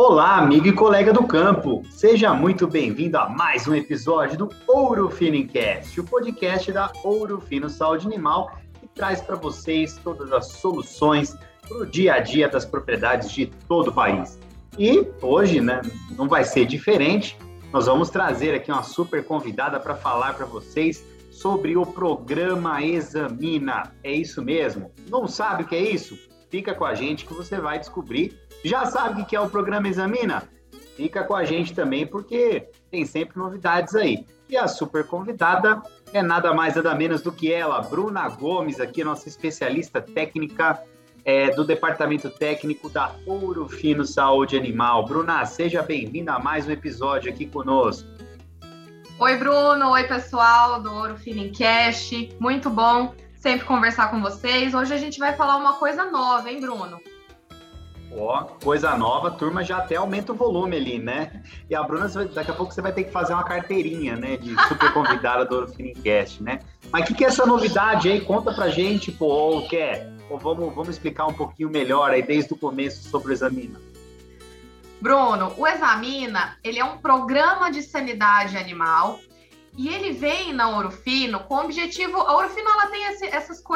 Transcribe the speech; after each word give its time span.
Olá, 0.00 0.36
amigo 0.36 0.68
e 0.68 0.72
colega 0.72 1.12
do 1.12 1.26
campo. 1.26 1.82
Seja 1.90 2.32
muito 2.32 2.68
bem-vindo 2.68 3.18
a 3.18 3.28
mais 3.28 3.66
um 3.66 3.74
episódio 3.74 4.38
do 4.38 4.48
Ouro 4.68 5.10
Fino 5.10 5.44
Cast, 5.48 5.98
o 5.98 6.04
podcast 6.04 6.70
da 6.70 6.92
Ouro 7.02 7.40
Fino 7.40 7.68
Saúde 7.68 8.06
Animal, 8.06 8.60
que 8.78 8.86
traz 8.86 9.20
para 9.20 9.34
vocês 9.34 9.98
todas 10.04 10.32
as 10.32 10.52
soluções 10.52 11.36
para 11.66 11.78
o 11.78 11.84
dia 11.84 12.14
a 12.14 12.20
dia 12.20 12.48
das 12.48 12.64
propriedades 12.64 13.32
de 13.32 13.46
todo 13.66 13.88
o 13.88 13.92
país. 13.92 14.38
E 14.78 15.04
hoje, 15.20 15.60
né, 15.60 15.80
não 16.16 16.28
vai 16.28 16.44
ser 16.44 16.64
diferente. 16.64 17.36
Nós 17.72 17.86
vamos 17.86 18.08
trazer 18.08 18.54
aqui 18.54 18.70
uma 18.70 18.84
super 18.84 19.24
convidada 19.24 19.80
para 19.80 19.96
falar 19.96 20.34
para 20.34 20.46
vocês 20.46 21.04
sobre 21.28 21.76
o 21.76 21.84
programa 21.84 22.80
Examina. 22.84 23.92
É 24.04 24.12
isso 24.12 24.40
mesmo? 24.42 24.92
Não 25.10 25.26
sabe 25.26 25.64
o 25.64 25.66
que 25.66 25.74
é 25.74 25.90
isso? 25.90 26.16
Fica 26.48 26.72
com 26.72 26.84
a 26.84 26.94
gente 26.94 27.26
que 27.26 27.34
você 27.34 27.60
vai 27.60 27.80
descobrir 27.80 28.46
já 28.64 28.86
sabe 28.86 29.22
o 29.22 29.26
que 29.26 29.36
é 29.36 29.40
o 29.40 29.48
programa 29.48 29.88
Examina? 29.88 30.42
Fica 30.96 31.22
com 31.22 31.34
a 31.34 31.44
gente 31.44 31.74
também, 31.74 32.06
porque 32.06 32.68
tem 32.90 33.04
sempre 33.04 33.38
novidades 33.38 33.94
aí. 33.94 34.26
E 34.48 34.56
a 34.56 34.66
super 34.66 35.06
convidada 35.06 35.82
é 36.12 36.22
nada 36.22 36.52
mais 36.52 36.74
nada 36.74 36.94
menos 36.94 37.20
do 37.22 37.30
que 37.30 37.52
ela, 37.52 37.80
Bruna 37.82 38.28
Gomes, 38.28 38.80
aqui, 38.80 39.04
nossa 39.04 39.28
especialista 39.28 40.00
técnica 40.00 40.82
é, 41.24 41.50
do 41.50 41.64
Departamento 41.64 42.30
Técnico 42.30 42.88
da 42.88 43.14
Ouro 43.26 43.68
Fino 43.68 44.04
Saúde 44.04 44.56
Animal. 44.56 45.04
Bruna, 45.04 45.44
seja 45.44 45.82
bem-vinda 45.82 46.32
a 46.32 46.38
mais 46.38 46.66
um 46.66 46.70
episódio 46.70 47.30
aqui 47.30 47.46
conosco. 47.46 48.08
Oi, 49.20 49.36
Bruno. 49.36 49.90
Oi, 49.90 50.04
pessoal 50.04 50.80
do 50.82 50.92
Ouro 50.92 51.16
Fino 51.18 51.52
Cast. 51.52 52.34
Muito 52.40 52.70
bom 52.70 53.14
sempre 53.36 53.66
conversar 53.66 54.10
com 54.10 54.20
vocês. 54.20 54.74
Hoje 54.74 54.92
a 54.92 54.96
gente 54.96 55.18
vai 55.18 55.34
falar 55.34 55.56
uma 55.56 55.74
coisa 55.74 56.04
nova, 56.04 56.50
hein, 56.50 56.60
Bruno? 56.60 57.00
Ó, 58.10 58.44
coisa 58.64 58.96
nova, 58.96 59.30
turma 59.30 59.62
já 59.62 59.78
até 59.78 59.96
aumenta 59.96 60.32
o 60.32 60.34
volume 60.34 60.76
ali, 60.76 60.98
né? 60.98 61.42
E 61.68 61.74
a 61.74 61.82
Bruna, 61.82 62.08
daqui 62.08 62.50
a 62.50 62.54
pouco 62.54 62.72
você 62.72 62.80
vai 62.80 62.92
ter 62.92 63.04
que 63.04 63.10
fazer 63.10 63.34
uma 63.34 63.44
carteirinha, 63.44 64.16
né? 64.16 64.36
De 64.36 64.54
super 64.66 64.92
convidada 64.94 65.44
do 65.44 65.68
Finicast, 65.68 66.42
né? 66.42 66.60
Mas 66.90 67.02
o 67.02 67.06
que, 67.06 67.14
que, 67.14 67.24
é 67.24 67.28
essa 67.28 67.44
novidade 67.44 68.08
aí? 68.08 68.20
Conta 68.20 68.52
pra 68.52 68.70
gente, 68.70 69.12
pô, 69.12 69.26
ou 69.26 69.68
quer? 69.68 70.10
Ou 70.30 70.38
vamos, 70.38 70.74
vamos 70.74 70.88
explicar 70.88 71.26
um 71.26 71.34
pouquinho 71.34 71.68
melhor 71.68 72.10
aí 72.10 72.22
desde 72.22 72.52
o 72.54 72.56
começo 72.56 73.08
sobre 73.08 73.30
o 73.30 73.32
Examina. 73.32 73.78
Bruno, 75.00 75.52
o 75.56 75.66
Examina, 75.66 76.56
ele 76.64 76.78
é 76.78 76.84
um 76.84 76.98
programa 76.98 77.70
de 77.70 77.82
sanidade 77.82 78.56
animal 78.56 79.20
e 79.76 79.88
ele 79.88 80.10
vem 80.12 80.52
na 80.52 80.70
Ouro 80.70 80.90
com 81.46 81.54
o 81.54 81.60
objetivo. 81.60 82.18
A 82.20 82.32
Ouro 82.34 82.48
ela 82.56 82.86
tem 82.88 83.04
esse, 83.04 83.26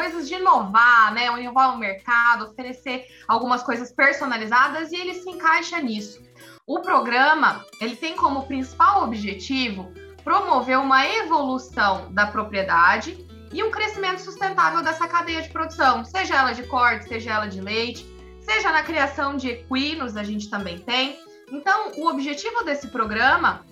coisas 0.03 0.27
de 0.27 0.35
inovar, 0.35 1.13
né? 1.13 1.27
Inovar 1.39 1.73
o 1.73 1.77
mercado, 1.77 2.49
oferecer 2.49 3.05
algumas 3.27 3.63
coisas 3.63 3.91
personalizadas 3.93 4.91
e 4.91 4.95
ele 4.95 5.13
se 5.13 5.29
encaixa 5.29 5.79
nisso. 5.79 6.21
O 6.67 6.81
programa 6.81 7.63
ele 7.79 7.95
tem 7.95 8.15
como 8.15 8.45
principal 8.45 9.03
objetivo 9.03 9.91
promover 10.23 10.77
uma 10.77 11.05
evolução 11.07 12.11
da 12.13 12.27
propriedade 12.27 13.25
e 13.53 13.63
um 13.63 13.71
crescimento 13.71 14.19
sustentável 14.19 14.81
dessa 14.81 15.07
cadeia 15.07 15.41
de 15.41 15.49
produção, 15.49 16.03
seja 16.03 16.35
ela 16.35 16.53
de 16.53 16.63
corte, 16.63 17.07
seja 17.07 17.31
ela 17.31 17.45
de 17.45 17.61
leite, 17.61 18.05
seja 18.41 18.71
na 18.71 18.83
criação 18.83 19.37
de 19.37 19.49
equinos, 19.49 20.17
a 20.17 20.23
gente 20.23 20.49
também 20.49 20.79
tem. 20.79 21.17
Então, 21.51 21.91
o 21.97 22.07
objetivo 22.07 22.63
desse 22.63 22.87
programa 22.87 23.65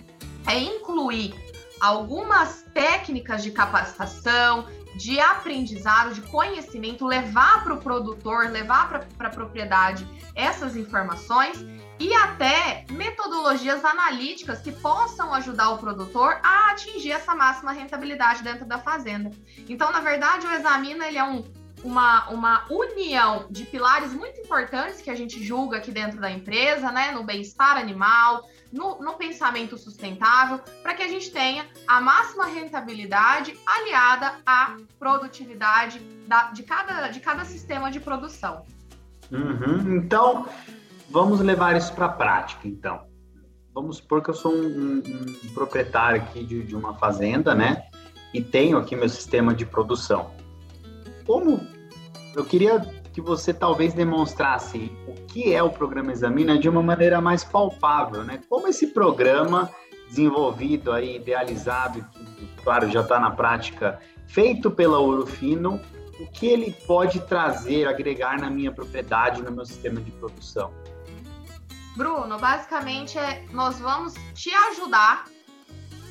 é 0.48 0.58
incluir 0.58 1.34
algumas 1.80 2.64
técnicas 2.73 3.42
de 3.42 3.52
capacitação, 3.52 4.68
de 4.95 5.20
aprendizado, 5.20 6.14
de 6.14 6.22
conhecimento, 6.22 7.06
levar 7.06 7.64
para 7.64 7.73
o 7.73 7.81
produtor, 7.81 8.50
levar 8.50 8.89
para 9.17 9.28
a 9.28 9.31
propriedade 9.31 10.08
essas 10.36 10.75
informações 10.75 11.66
e 12.00 12.14
até 12.14 12.86
metodologias 12.89 13.86
analíticas 13.86 14.60
que 14.60 14.71
possam 14.71 15.33
ajudar 15.36 15.70
o 15.70 15.77
produtor 15.77 16.39
a 16.42 16.71
atingir 16.71 17.11
essa 17.11 17.36
máxima 17.36 17.71
rentabilidade 17.71 18.42
dentro 18.42 18.66
da 18.66 18.80
fazenda. 18.80 19.30
Então, 19.70 19.92
na 19.92 19.99
verdade, 19.99 20.48
o 20.48 20.52
Examina 20.52 21.08
ele 21.08 21.20
é 21.20 21.23
um, 21.23 21.43
uma, 21.83 22.30
uma 22.30 22.65
união 22.69 23.45
de 23.49 23.65
pilares 23.65 24.14
muito 24.14 24.39
importantes 24.39 25.02
que 25.02 25.09
a 25.09 25.15
gente 25.15 25.43
julga 25.43 25.77
aqui 25.77 25.92
dentro 25.92 26.19
da 26.19 26.31
empresa, 26.31 26.92
né? 26.92 27.11
No 27.11 27.23
bem-estar 27.23 27.77
animal, 27.77 28.47
no, 28.71 28.99
no 29.02 29.14
pensamento 29.14 29.77
sustentável, 29.77 30.59
para 30.81 30.93
que 30.93 31.03
a 31.03 31.08
gente 31.08 31.31
tenha 31.31 31.65
a 31.87 31.99
máxima 31.99 32.45
rentabilidade 32.45 33.58
aliada 33.65 34.33
à 34.45 34.77
produtividade 34.99 35.99
da, 36.27 36.52
de, 36.52 36.64
cada, 36.64 37.09
de 37.09 37.19
cada 37.19 37.45
sistema 37.45 37.92
de 37.92 37.99
produção. 37.99 38.65
Uhum. 39.31 39.95
Então, 39.98 40.48
vamos 41.09 41.39
levar 41.39 41.75
isso 41.75 41.93
para 41.93 42.05
a 42.05 42.09
prática, 42.09 42.67
então. 42.67 43.09
Vamos 43.73 43.98
supor 43.98 44.21
que 44.21 44.30
eu 44.30 44.33
sou 44.33 44.53
um, 44.53 45.02
um, 45.05 45.36
um 45.45 45.53
proprietário 45.53 46.21
aqui 46.21 46.43
de, 46.43 46.63
de 46.63 46.75
uma 46.75 46.93
fazenda, 46.95 47.55
né? 47.55 47.86
E 48.33 48.42
tenho 48.42 48.77
aqui 48.77 48.95
meu 48.95 49.09
sistema 49.09 49.53
de 49.53 49.65
produção. 49.65 50.31
Como 51.26 51.59
eu 52.36 52.45
queria 52.45 52.80
que 53.14 53.21
você 53.21 53.54
talvez 53.54 53.93
demonstrasse 53.93 54.92
o 55.08 55.14
que 55.27 55.54
é 55.54 55.61
o 55.61 55.70
programa 55.70 56.11
Examina 56.11 56.58
de 56.58 56.70
uma 56.70 56.82
maneira 56.82 57.20
mais 57.20 57.43
palpável, 57.43 58.23
né? 58.23 58.42
Como 58.49 58.67
esse 58.67 58.87
programa 58.87 59.70
desenvolvido 60.08 60.92
aí, 60.92 61.17
idealizado, 61.17 62.05
claro, 62.64 62.89
já 62.89 63.02
está 63.02 63.20
na 63.20 63.31
prática, 63.31 63.99
feito 64.27 64.70
pela 64.70 64.99
Ourofino, 64.99 65.80
o 66.20 66.27
que 66.27 66.48
ele 66.48 66.71
pode 66.86 67.20
trazer, 67.21 67.87
agregar 67.87 68.39
na 68.39 68.49
minha 68.49 68.71
propriedade, 68.71 69.42
no 69.42 69.52
meu 69.52 69.65
sistema 69.65 69.99
de 69.99 70.11
produção? 70.11 70.73
Bruno, 71.95 72.37
basicamente 72.37 73.17
é, 73.17 73.45
nós 73.52 73.80
vamos 73.80 74.14
te 74.33 74.54
ajudar 74.54 75.26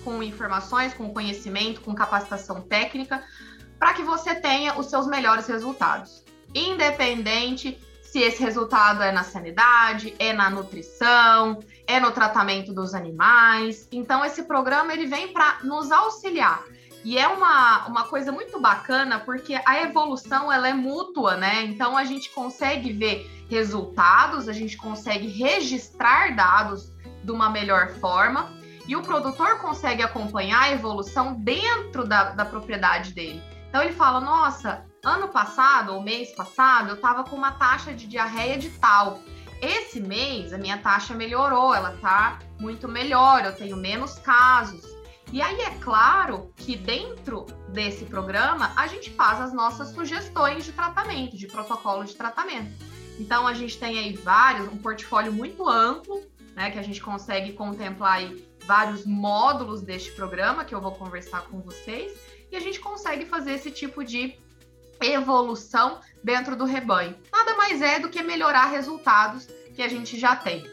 com 0.04 0.22
informações, 0.22 0.94
com 0.94 1.12
conhecimento, 1.12 1.80
com 1.80 1.94
capacitação 1.94 2.62
técnica, 2.62 3.22
para 3.80 3.94
que 3.94 4.02
você 4.02 4.36
tenha 4.36 4.78
os 4.78 4.86
seus 4.86 5.08
melhores 5.08 5.48
resultados 5.48 6.22
independente 6.54 7.78
se 8.02 8.20
esse 8.20 8.42
resultado 8.42 9.02
é 9.02 9.12
na 9.12 9.22
sanidade, 9.22 10.14
é 10.18 10.32
na 10.32 10.50
nutrição, 10.50 11.60
é 11.86 12.00
no 12.00 12.10
tratamento 12.10 12.72
dos 12.72 12.92
animais. 12.92 13.86
Então 13.92 14.24
esse 14.24 14.42
programa 14.42 14.92
ele 14.92 15.06
vem 15.06 15.32
para 15.32 15.58
nos 15.62 15.92
auxiliar. 15.92 16.64
E 17.04 17.16
é 17.16 17.28
uma, 17.28 17.86
uma 17.86 18.04
coisa 18.04 18.32
muito 18.32 18.60
bacana 18.60 19.20
porque 19.20 19.58
a 19.64 19.82
evolução 19.82 20.52
ela 20.52 20.68
é 20.68 20.74
mútua, 20.74 21.36
né? 21.36 21.62
Então 21.64 21.96
a 21.96 22.04
gente 22.04 22.30
consegue 22.30 22.92
ver 22.92 23.30
resultados, 23.48 24.48
a 24.48 24.52
gente 24.52 24.76
consegue 24.76 25.28
registrar 25.28 26.34
dados 26.34 26.92
de 27.22 27.30
uma 27.30 27.48
melhor 27.48 27.90
forma 28.00 28.52
e 28.88 28.96
o 28.96 29.02
produtor 29.02 29.58
consegue 29.60 30.02
acompanhar 30.02 30.62
a 30.62 30.72
evolução 30.72 31.34
dentro 31.34 32.04
da, 32.04 32.30
da 32.30 32.44
propriedade 32.44 33.12
dele. 33.12 33.40
Então 33.70 33.82
ele 33.82 33.92
fala: 33.92 34.20
nossa, 34.20 34.84
ano 35.02 35.28
passado 35.28 35.94
ou 35.94 36.02
mês 36.02 36.32
passado 36.32 36.90
eu 36.90 36.96
estava 36.96 37.24
com 37.24 37.36
uma 37.36 37.52
taxa 37.52 37.94
de 37.94 38.06
diarreia 38.06 38.58
de 38.58 38.68
tal. 38.70 39.20
Esse 39.62 40.00
mês 40.00 40.52
a 40.52 40.58
minha 40.58 40.78
taxa 40.78 41.14
melhorou, 41.14 41.74
ela 41.74 41.96
tá 42.00 42.38
muito 42.58 42.88
melhor, 42.88 43.44
eu 43.44 43.54
tenho 43.54 43.76
menos 43.76 44.18
casos. 44.18 44.84
E 45.32 45.40
aí 45.40 45.60
é 45.60 45.70
claro 45.80 46.52
que 46.56 46.76
dentro 46.76 47.46
desse 47.68 48.04
programa 48.04 48.72
a 48.74 48.88
gente 48.88 49.10
faz 49.12 49.40
as 49.40 49.52
nossas 49.52 49.90
sugestões 49.90 50.64
de 50.64 50.72
tratamento, 50.72 51.36
de 51.36 51.46
protocolo 51.46 52.04
de 52.04 52.16
tratamento. 52.16 52.72
Então 53.20 53.46
a 53.46 53.54
gente 53.54 53.78
tem 53.78 53.98
aí 53.98 54.16
vários, 54.16 54.66
um 54.66 54.78
portfólio 54.78 55.32
muito 55.32 55.68
amplo, 55.68 56.20
né, 56.56 56.70
que 56.70 56.78
a 56.78 56.82
gente 56.82 57.00
consegue 57.00 57.52
contemplar 57.52 58.14
aí 58.14 58.44
vários 58.66 59.06
módulos 59.06 59.82
deste 59.82 60.10
programa 60.12 60.64
que 60.64 60.74
eu 60.74 60.80
vou 60.80 60.92
conversar 60.92 61.42
com 61.42 61.60
vocês 61.60 62.12
e 62.50 62.56
a 62.56 62.60
gente 62.60 62.80
consegue 62.80 63.24
fazer 63.24 63.52
esse 63.52 63.70
tipo 63.70 64.04
de 64.04 64.34
evolução 65.02 66.00
dentro 66.22 66.54
do 66.54 66.64
rebanho. 66.64 67.14
Nada 67.32 67.56
mais 67.56 67.80
é 67.80 67.98
do 67.98 68.08
que 68.08 68.22
melhorar 68.22 68.66
resultados 68.66 69.48
que 69.74 69.82
a 69.82 69.88
gente 69.88 70.18
já 70.18 70.36
tem. 70.36 70.64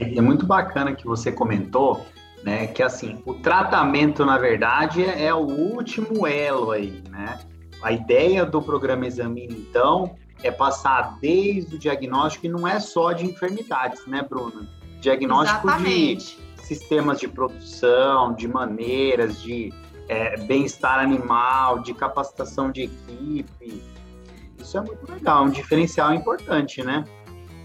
É 0.00 0.20
muito 0.20 0.46
bacana 0.46 0.94
que 0.94 1.06
você 1.06 1.30
comentou, 1.30 2.06
né, 2.42 2.68
que 2.68 2.82
assim, 2.82 3.20
o 3.26 3.34
tratamento, 3.34 4.24
na 4.24 4.38
verdade, 4.38 5.04
é 5.04 5.32
o 5.34 5.38
último 5.38 6.26
elo 6.26 6.70
aí, 6.70 7.02
né? 7.10 7.40
A 7.82 7.92
ideia 7.92 8.44
do 8.44 8.60
programa 8.60 9.06
Examine, 9.06 9.54
então, 9.54 10.16
é 10.42 10.50
passar 10.50 11.18
desde 11.20 11.76
o 11.76 11.78
diagnóstico, 11.78 12.46
e 12.46 12.48
não 12.48 12.66
é 12.66 12.78
só 12.80 13.12
de 13.12 13.24
enfermidades, 13.24 14.06
né, 14.06 14.24
Bruna? 14.28 14.68
Diagnóstico 15.00 15.68
Exatamente. 15.68 16.38
de 16.56 16.62
sistemas 16.62 17.20
de 17.20 17.28
produção, 17.28 18.34
de 18.34 18.46
maneiras, 18.48 19.40
de 19.40 19.72
é, 20.08 20.36
bem-estar 20.38 20.98
animal, 20.98 21.80
de 21.80 21.94
capacitação 21.94 22.70
de 22.70 22.82
equipe. 22.82 23.82
Isso 24.58 24.76
é 24.76 24.80
muito 24.80 25.10
legal, 25.10 25.44
um 25.44 25.50
diferencial 25.50 26.12
importante, 26.12 26.82
né? 26.82 27.04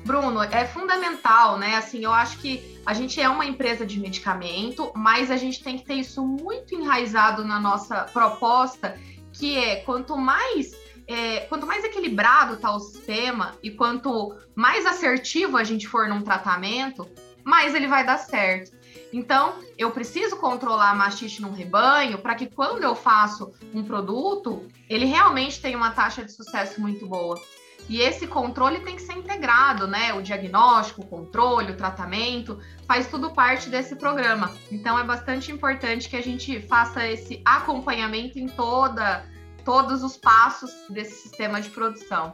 Bruno, 0.06 0.44
é 0.44 0.66
fundamental, 0.66 1.58
né? 1.58 1.76
Assim, 1.76 2.04
eu 2.04 2.12
acho 2.12 2.38
que 2.40 2.82
a 2.86 2.94
gente 2.94 3.22
é 3.22 3.30
uma 3.30 3.46
empresa 3.46 3.86
de 3.86 4.00
medicamento, 4.00 4.92
mas 4.96 5.32
a 5.32 5.38
gente 5.38 5.64
tem 5.64 5.78
que 5.78 5.86
ter 5.86 5.96
isso 5.96 6.26
muito 6.26 6.76
enraizado 6.76 7.46
na 7.46 7.60
nossa 7.60 8.04
proposta, 8.12 8.98
que 9.32 9.58
é 9.58 9.78
quanto 9.78 10.18
mais 10.18 10.72
é, 11.08 11.42
quanto 11.42 11.66
mais 11.66 11.84
equilibrado 11.84 12.54
está 12.54 12.74
o 12.74 12.80
sistema 12.80 13.56
e 13.62 13.72
quanto 13.72 14.36
mais 14.56 14.86
assertivo 14.86 15.58
a 15.58 15.64
gente 15.64 15.88
for 15.88 16.08
num 16.08 16.22
tratamento, 16.22 17.10
mais 17.44 17.76
ele 17.76 17.88
vai 17.88 18.06
dar 18.06 18.18
certo. 18.18 18.72
Então, 19.14 19.54
eu 19.78 19.92
preciso 19.92 20.36
controlar 20.38 20.90
a 20.90 20.96
mastite 20.96 21.40
num 21.40 21.54
rebanho 21.54 22.18
para 22.18 22.34
que 22.34 22.48
quando 22.48 22.84
eu 22.84 22.96
faço 22.96 23.54
um 23.74 23.84
produto, 23.84 24.68
ele 24.90 25.06
realmente 25.06 25.62
tenha 25.62 25.78
uma 25.78 25.92
taxa 25.92 26.26
de 26.26 26.32
sucesso 26.32 26.82
muito 26.82 27.08
boa. 27.08 27.40
E 27.88 28.02
esse 28.02 28.26
controle 28.26 28.80
tem 28.80 28.96
que 28.96 29.02
ser 29.02 29.14
integrado, 29.14 29.86
né? 29.86 30.14
O 30.14 30.22
diagnóstico, 30.22 31.02
o 31.02 31.06
controle, 31.06 31.74
o 31.74 31.78
tratamento, 31.78 32.58
faz 32.88 33.08
tudo 33.08 33.32
parte 33.32 33.70
desse 33.70 33.96
programa. 33.96 34.52
Então 34.72 34.98
é 34.98 35.04
bastante 35.04 35.52
importante 35.52 36.10
que 36.10 36.16
a 36.16 36.24
gente 36.24 36.62
faça 36.62 37.06
esse 37.08 37.42
acompanhamento 37.46 38.40
em 38.40 38.48
toda 38.48 39.26
todos 39.64 40.04
os 40.04 40.18
passos 40.18 40.72
desse 40.90 41.22
sistema 41.22 41.62
de 41.62 41.70
produção. 41.70 42.34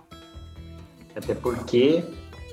Até 1.16 1.36
porque 1.36 2.04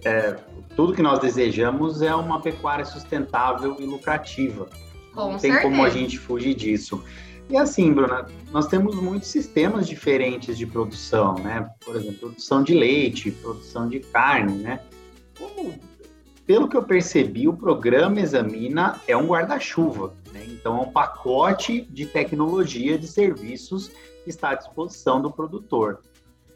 é, 0.05 0.37
tudo 0.77 0.93
que 0.93 1.03
nós 1.03 1.19
desejamos 1.19 2.03
é 2.03 2.15
uma 2.15 2.41
pecuária 2.41 2.85
sustentável 2.85 3.77
e 3.81 3.87
lucrativa. 3.87 4.69
Com 5.15 5.33
Não 5.33 5.39
tem 5.39 5.51
certeza. 5.51 5.63
como 5.63 5.83
a 5.83 5.89
gente 5.89 6.19
fugir 6.19 6.55
disso. 6.55 7.03
E 7.49 7.57
assim, 7.57 7.93
Bruna, 7.93 8.27
nós 8.53 8.67
temos 8.67 8.95
muitos 8.97 9.29
sistemas 9.29 9.89
diferentes 9.89 10.59
de 10.59 10.67
produção, 10.67 11.35
né? 11.39 11.71
Por 11.83 11.97
exemplo, 11.97 12.19
produção 12.19 12.63
de 12.63 12.75
leite, 12.75 13.31
produção 13.31 13.89
de 13.89 14.01
carne, 14.01 14.59
né? 14.59 14.81
Como, 15.39 15.75
pelo 16.45 16.69
que 16.69 16.77
eu 16.77 16.83
percebi, 16.83 17.49
o 17.49 17.57
programa 17.57 18.21
Examina 18.21 19.01
é 19.09 19.17
um 19.17 19.27
guarda-chuva, 19.27 20.13
né? 20.33 20.45
Então, 20.47 20.77
é 20.77 20.81
um 20.83 20.91
pacote 20.91 21.83
de 21.83 22.05
tecnologia 22.05 22.99
de 22.99 23.07
serviços 23.07 23.91
que 24.25 24.29
está 24.29 24.51
à 24.51 24.55
disposição 24.55 25.23
do 25.23 25.31
produtor. 25.31 26.01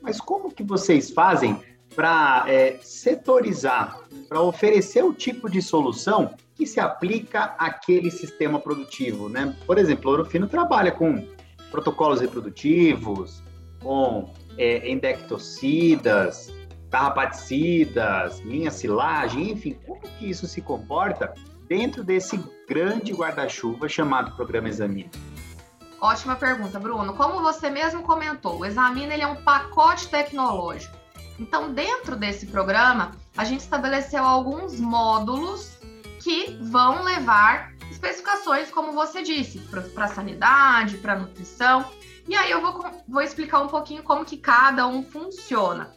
Mas 0.02 0.20
como 0.20 0.52
que 0.52 0.62
vocês 0.62 1.10
fazem 1.10 1.58
para 1.94 2.44
é, 2.46 2.78
setorizar, 2.82 3.98
para 4.28 4.40
oferecer 4.40 5.04
o 5.04 5.12
tipo 5.12 5.50
de 5.50 5.60
solução 5.60 6.34
que 6.54 6.66
se 6.66 6.78
aplica 6.78 7.54
àquele 7.58 8.10
sistema 8.10 8.60
produtivo, 8.60 9.28
né? 9.28 9.56
Por 9.66 9.78
exemplo, 9.78 10.08
o 10.08 10.10
Ouro 10.10 10.24
Fino 10.24 10.46
trabalha 10.46 10.92
com 10.92 11.26
protocolos 11.70 12.20
reprodutivos, 12.20 13.42
com 13.80 14.32
é, 14.58 14.90
endectocidas, 14.90 16.52
carrapaticidas, 16.90 18.40
linha 18.40 18.70
silagem, 18.70 19.52
enfim, 19.52 19.76
como 19.86 20.00
que 20.00 20.28
isso 20.28 20.46
se 20.46 20.60
comporta 20.60 21.32
dentro 21.68 22.02
desse 22.02 22.38
grande 22.68 23.12
guarda-chuva 23.12 23.88
chamado 23.88 24.34
Programa 24.36 24.68
Examina? 24.68 25.10
Ótima 26.00 26.34
pergunta, 26.34 26.80
Bruno. 26.80 27.14
Como 27.14 27.40
você 27.40 27.70
mesmo 27.70 28.02
comentou, 28.02 28.58
o 28.58 28.64
Examina 28.64 29.14
ele 29.14 29.22
é 29.22 29.26
um 29.26 29.36
pacote 29.36 30.08
tecnológico. 30.08 30.99
Então, 31.40 31.72
dentro 31.72 32.16
desse 32.16 32.46
programa, 32.46 33.12
a 33.34 33.44
gente 33.44 33.60
estabeleceu 33.60 34.22
alguns 34.22 34.78
módulos 34.78 35.78
que 36.22 36.58
vão 36.60 37.02
levar 37.02 37.72
especificações, 37.90 38.70
como 38.70 38.92
você 38.92 39.22
disse, 39.22 39.58
para 39.94 40.06
sanidade, 40.06 40.98
para 40.98 41.18
nutrição. 41.18 41.90
E 42.28 42.36
aí 42.36 42.50
eu 42.50 42.60
vou, 42.60 42.84
vou 43.08 43.22
explicar 43.22 43.60
um 43.62 43.68
pouquinho 43.68 44.02
como 44.02 44.22
que 44.22 44.36
cada 44.36 44.86
um 44.86 45.02
funciona. 45.02 45.90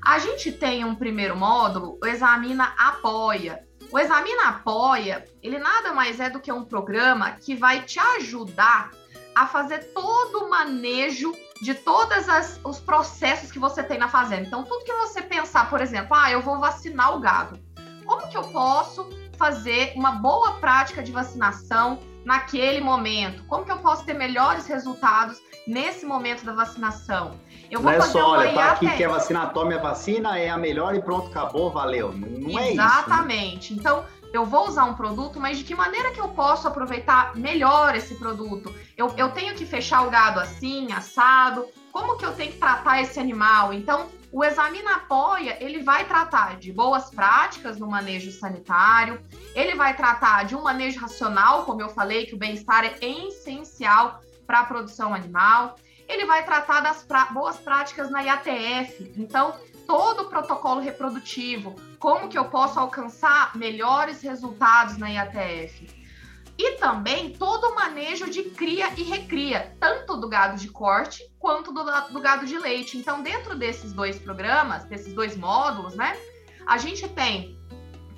A 0.00 0.18
gente 0.18 0.50
tem 0.50 0.82
um 0.82 0.94
primeiro 0.94 1.36
módulo, 1.36 1.98
o 2.02 2.06
Examina 2.06 2.72
Apoia. 2.78 3.62
O 3.92 3.98
Examina 3.98 4.48
Apoia, 4.48 5.26
ele 5.42 5.58
nada 5.58 5.92
mais 5.92 6.18
é 6.20 6.30
do 6.30 6.40
que 6.40 6.50
um 6.50 6.64
programa 6.64 7.32
que 7.32 7.54
vai 7.54 7.82
te 7.82 7.98
ajudar 7.98 8.90
a 9.34 9.46
fazer 9.46 9.92
todo 9.92 10.44
o 10.44 10.48
manejo 10.48 11.34
de 11.60 11.74
todos 11.74 12.26
os 12.64 12.80
processos 12.80 13.50
que 13.50 13.58
você 13.58 13.82
tem 13.82 13.98
na 13.98 14.08
fazenda. 14.08 14.46
Então, 14.46 14.64
tudo 14.64 14.84
que 14.84 14.92
você 14.92 15.22
pensar, 15.22 15.68
por 15.70 15.80
exemplo, 15.80 16.14
ah, 16.14 16.30
eu 16.30 16.40
vou 16.40 16.58
vacinar 16.58 17.16
o 17.16 17.20
gado. 17.20 17.58
Como 18.04 18.28
que 18.28 18.36
eu 18.36 18.42
posso 18.42 19.08
fazer 19.36 19.92
uma 19.96 20.12
boa 20.12 20.52
prática 20.52 21.02
de 21.02 21.12
vacinação 21.12 21.98
naquele 22.24 22.80
momento? 22.80 23.44
Como 23.44 23.64
que 23.64 23.72
eu 23.72 23.78
posso 23.78 24.04
ter 24.04 24.14
melhores 24.14 24.66
resultados 24.66 25.40
nesse 25.66 26.06
momento 26.06 26.44
da 26.44 26.52
vacinação? 26.52 27.38
Eu 27.70 27.80
vou 27.80 27.90
não 27.90 27.98
é 27.98 28.00
só, 28.02 28.30
olha, 28.30 28.52
tá 28.52 28.72
aqui, 28.72 28.88
quer 28.96 29.08
vacinar, 29.08 29.52
tome 29.52 29.74
a 29.74 29.78
vacina, 29.78 30.38
é 30.38 30.48
a 30.48 30.56
melhor 30.56 30.94
e 30.94 31.02
pronto, 31.02 31.28
acabou, 31.28 31.70
valeu. 31.70 32.12
Não, 32.12 32.28
não 32.28 32.58
é 32.58 32.72
isso. 32.72 32.80
Exatamente. 32.80 33.74
Né? 33.74 33.80
Então, 33.80 34.04
eu 34.36 34.44
vou 34.44 34.68
usar 34.68 34.84
um 34.84 34.94
produto, 34.94 35.40
mas 35.40 35.58
de 35.58 35.64
que 35.64 35.74
maneira 35.74 36.12
que 36.12 36.20
eu 36.20 36.28
posso 36.28 36.68
aproveitar 36.68 37.34
melhor 37.34 37.94
esse 37.94 38.14
produto? 38.14 38.74
Eu, 38.96 39.12
eu 39.16 39.30
tenho 39.30 39.54
que 39.54 39.64
fechar 39.64 40.06
o 40.06 40.10
gado 40.10 40.38
assim, 40.38 40.92
assado? 40.92 41.66
Como 41.90 42.18
que 42.18 42.24
eu 42.26 42.34
tenho 42.34 42.52
que 42.52 42.58
tratar 42.58 43.00
esse 43.00 43.18
animal? 43.18 43.72
Então, 43.72 44.08
o 44.30 44.44
Examina 44.44 44.96
Apoia, 44.96 45.56
ele 45.60 45.82
vai 45.82 46.04
tratar 46.04 46.58
de 46.58 46.70
boas 46.70 47.08
práticas 47.08 47.78
no 47.78 47.86
manejo 47.86 48.30
sanitário, 48.30 49.24
ele 49.54 49.74
vai 49.74 49.96
tratar 49.96 50.44
de 50.44 50.54
um 50.54 50.62
manejo 50.62 51.00
racional, 51.00 51.64
como 51.64 51.80
eu 51.80 51.88
falei, 51.88 52.26
que 52.26 52.34
o 52.34 52.38
bem-estar 52.38 52.84
é 52.84 52.98
essencial 53.00 54.20
para 54.46 54.60
a 54.60 54.64
produção 54.64 55.14
animal, 55.14 55.76
ele 56.06 56.26
vai 56.26 56.44
tratar 56.44 56.80
das 56.80 57.06
boas 57.32 57.56
práticas 57.56 58.10
na 58.10 58.20
IATF, 58.22 59.12
então 59.16 59.54
todo 59.86 60.24
o 60.24 60.28
protocolo 60.28 60.80
reprodutivo, 60.80 61.74
como 61.98 62.28
que 62.28 62.38
eu 62.38 62.46
posso 62.46 62.78
alcançar 62.78 63.56
melhores 63.56 64.22
resultados 64.22 64.96
na 64.96 65.08
IATF. 65.08 66.06
E 66.58 66.72
também 66.76 67.32
todo 67.32 67.68
o 67.68 67.74
manejo 67.74 68.30
de 68.30 68.44
cria 68.44 68.88
e 68.96 69.02
recria, 69.02 69.76
tanto 69.78 70.16
do 70.16 70.28
gado 70.28 70.56
de 70.56 70.68
corte 70.68 71.22
quanto 71.38 71.72
do, 71.72 71.84
do 71.84 72.20
gado 72.20 72.46
de 72.46 72.58
leite. 72.58 72.96
Então, 72.96 73.22
dentro 73.22 73.56
desses 73.56 73.92
dois 73.92 74.18
programas, 74.18 74.84
desses 74.84 75.12
dois 75.12 75.36
módulos, 75.36 75.94
né, 75.94 76.16
a 76.66 76.78
gente 76.78 77.06
tem 77.08 77.58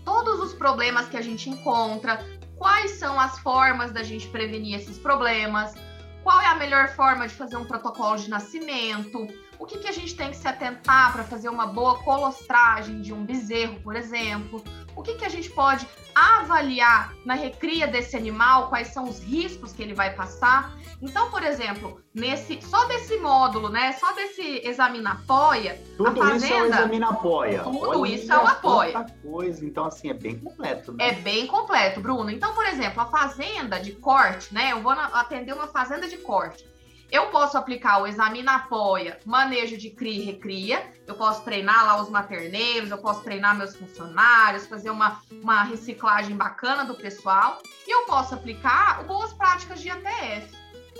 todos 0.04 0.38
os 0.40 0.54
problemas 0.54 1.08
que 1.08 1.16
a 1.16 1.20
gente 1.20 1.50
encontra, 1.50 2.24
quais 2.56 2.92
são 2.92 3.18
as 3.18 3.38
formas 3.40 3.92
da 3.92 4.02
gente 4.02 4.28
prevenir 4.28 4.76
esses 4.76 4.98
problemas, 4.98 5.74
qual 6.22 6.40
é 6.40 6.46
a 6.46 6.54
melhor 6.54 6.88
forma 6.88 7.26
de 7.26 7.34
fazer 7.34 7.56
um 7.56 7.64
protocolo 7.64 8.16
de 8.16 8.30
nascimento, 8.30 9.26
o 9.58 9.66
que, 9.66 9.78
que 9.78 9.88
a 9.88 9.92
gente 9.92 10.14
tem 10.14 10.30
que 10.30 10.36
se 10.36 10.46
atentar 10.46 11.12
para 11.12 11.24
fazer 11.24 11.48
uma 11.48 11.66
boa 11.66 11.98
colostragem 12.02 13.00
de 13.00 13.12
um 13.12 13.24
bezerro, 13.24 13.80
por 13.80 13.96
exemplo, 13.96 14.62
o 14.94 15.02
que, 15.02 15.14
que 15.14 15.24
a 15.24 15.28
gente 15.28 15.50
pode 15.50 15.86
avaliar 16.14 17.14
na 17.24 17.34
recria 17.34 17.86
desse 17.86 18.16
animal, 18.16 18.68
quais 18.68 18.88
são 18.88 19.04
os 19.04 19.20
riscos 19.20 19.72
que 19.72 19.82
ele 19.82 19.94
vai 19.94 20.14
passar. 20.14 20.76
Então, 21.00 21.30
por 21.30 21.44
exemplo, 21.44 22.00
nesse 22.12 22.60
só 22.60 22.84
desse 22.86 23.16
módulo, 23.18 23.68
né, 23.68 23.92
só 23.92 24.12
desse 24.12 24.60
examina 24.64 25.12
apoia, 25.12 25.80
tudo 25.96 26.20
a 26.22 26.26
fazenda, 26.26 26.36
isso 26.36 26.54
é 26.54 26.62
o 26.62 26.66
examina 26.66 27.08
apoia. 27.10 27.62
Tudo 27.62 28.00
Olha 28.00 28.14
isso 28.14 28.32
é 28.32 28.36
o 28.36 28.46
apoia. 28.46 29.06
coisa, 29.22 29.64
então 29.64 29.84
assim 29.84 30.10
é 30.10 30.14
bem 30.14 30.36
completo. 30.36 30.92
Né? 30.92 31.08
É 31.08 31.12
bem 31.12 31.46
completo, 31.46 32.00
Bruno. 32.00 32.30
Então, 32.30 32.52
por 32.52 32.66
exemplo, 32.66 33.00
a 33.00 33.06
fazenda 33.06 33.78
de 33.78 33.92
corte, 33.92 34.52
né, 34.52 34.72
eu 34.72 34.82
vou 34.82 34.90
atender 34.90 35.52
uma 35.52 35.68
fazenda 35.68 36.08
de 36.08 36.16
corte. 36.18 36.66
Eu 37.10 37.28
posso 37.28 37.56
aplicar 37.56 38.02
o 38.02 38.06
examina 38.06 38.56
apoia, 38.56 39.18
manejo 39.24 39.78
de 39.78 39.88
cria 39.88 40.22
e 40.22 40.24
recria. 40.24 40.92
Eu 41.06 41.14
posso 41.14 41.42
treinar 41.42 41.86
lá 41.86 42.02
os 42.02 42.10
materneiros, 42.10 42.90
eu 42.90 42.98
posso 42.98 43.22
treinar 43.22 43.56
meus 43.56 43.74
funcionários, 43.74 44.66
fazer 44.66 44.90
uma, 44.90 45.22
uma 45.42 45.62
reciclagem 45.62 46.36
bacana 46.36 46.84
do 46.84 46.94
pessoal. 46.94 47.62
E 47.86 47.90
eu 47.90 48.04
posso 48.04 48.34
aplicar 48.34 49.04
boas 49.04 49.32
práticas 49.32 49.80
de 49.80 49.88
ATF. 49.88 50.54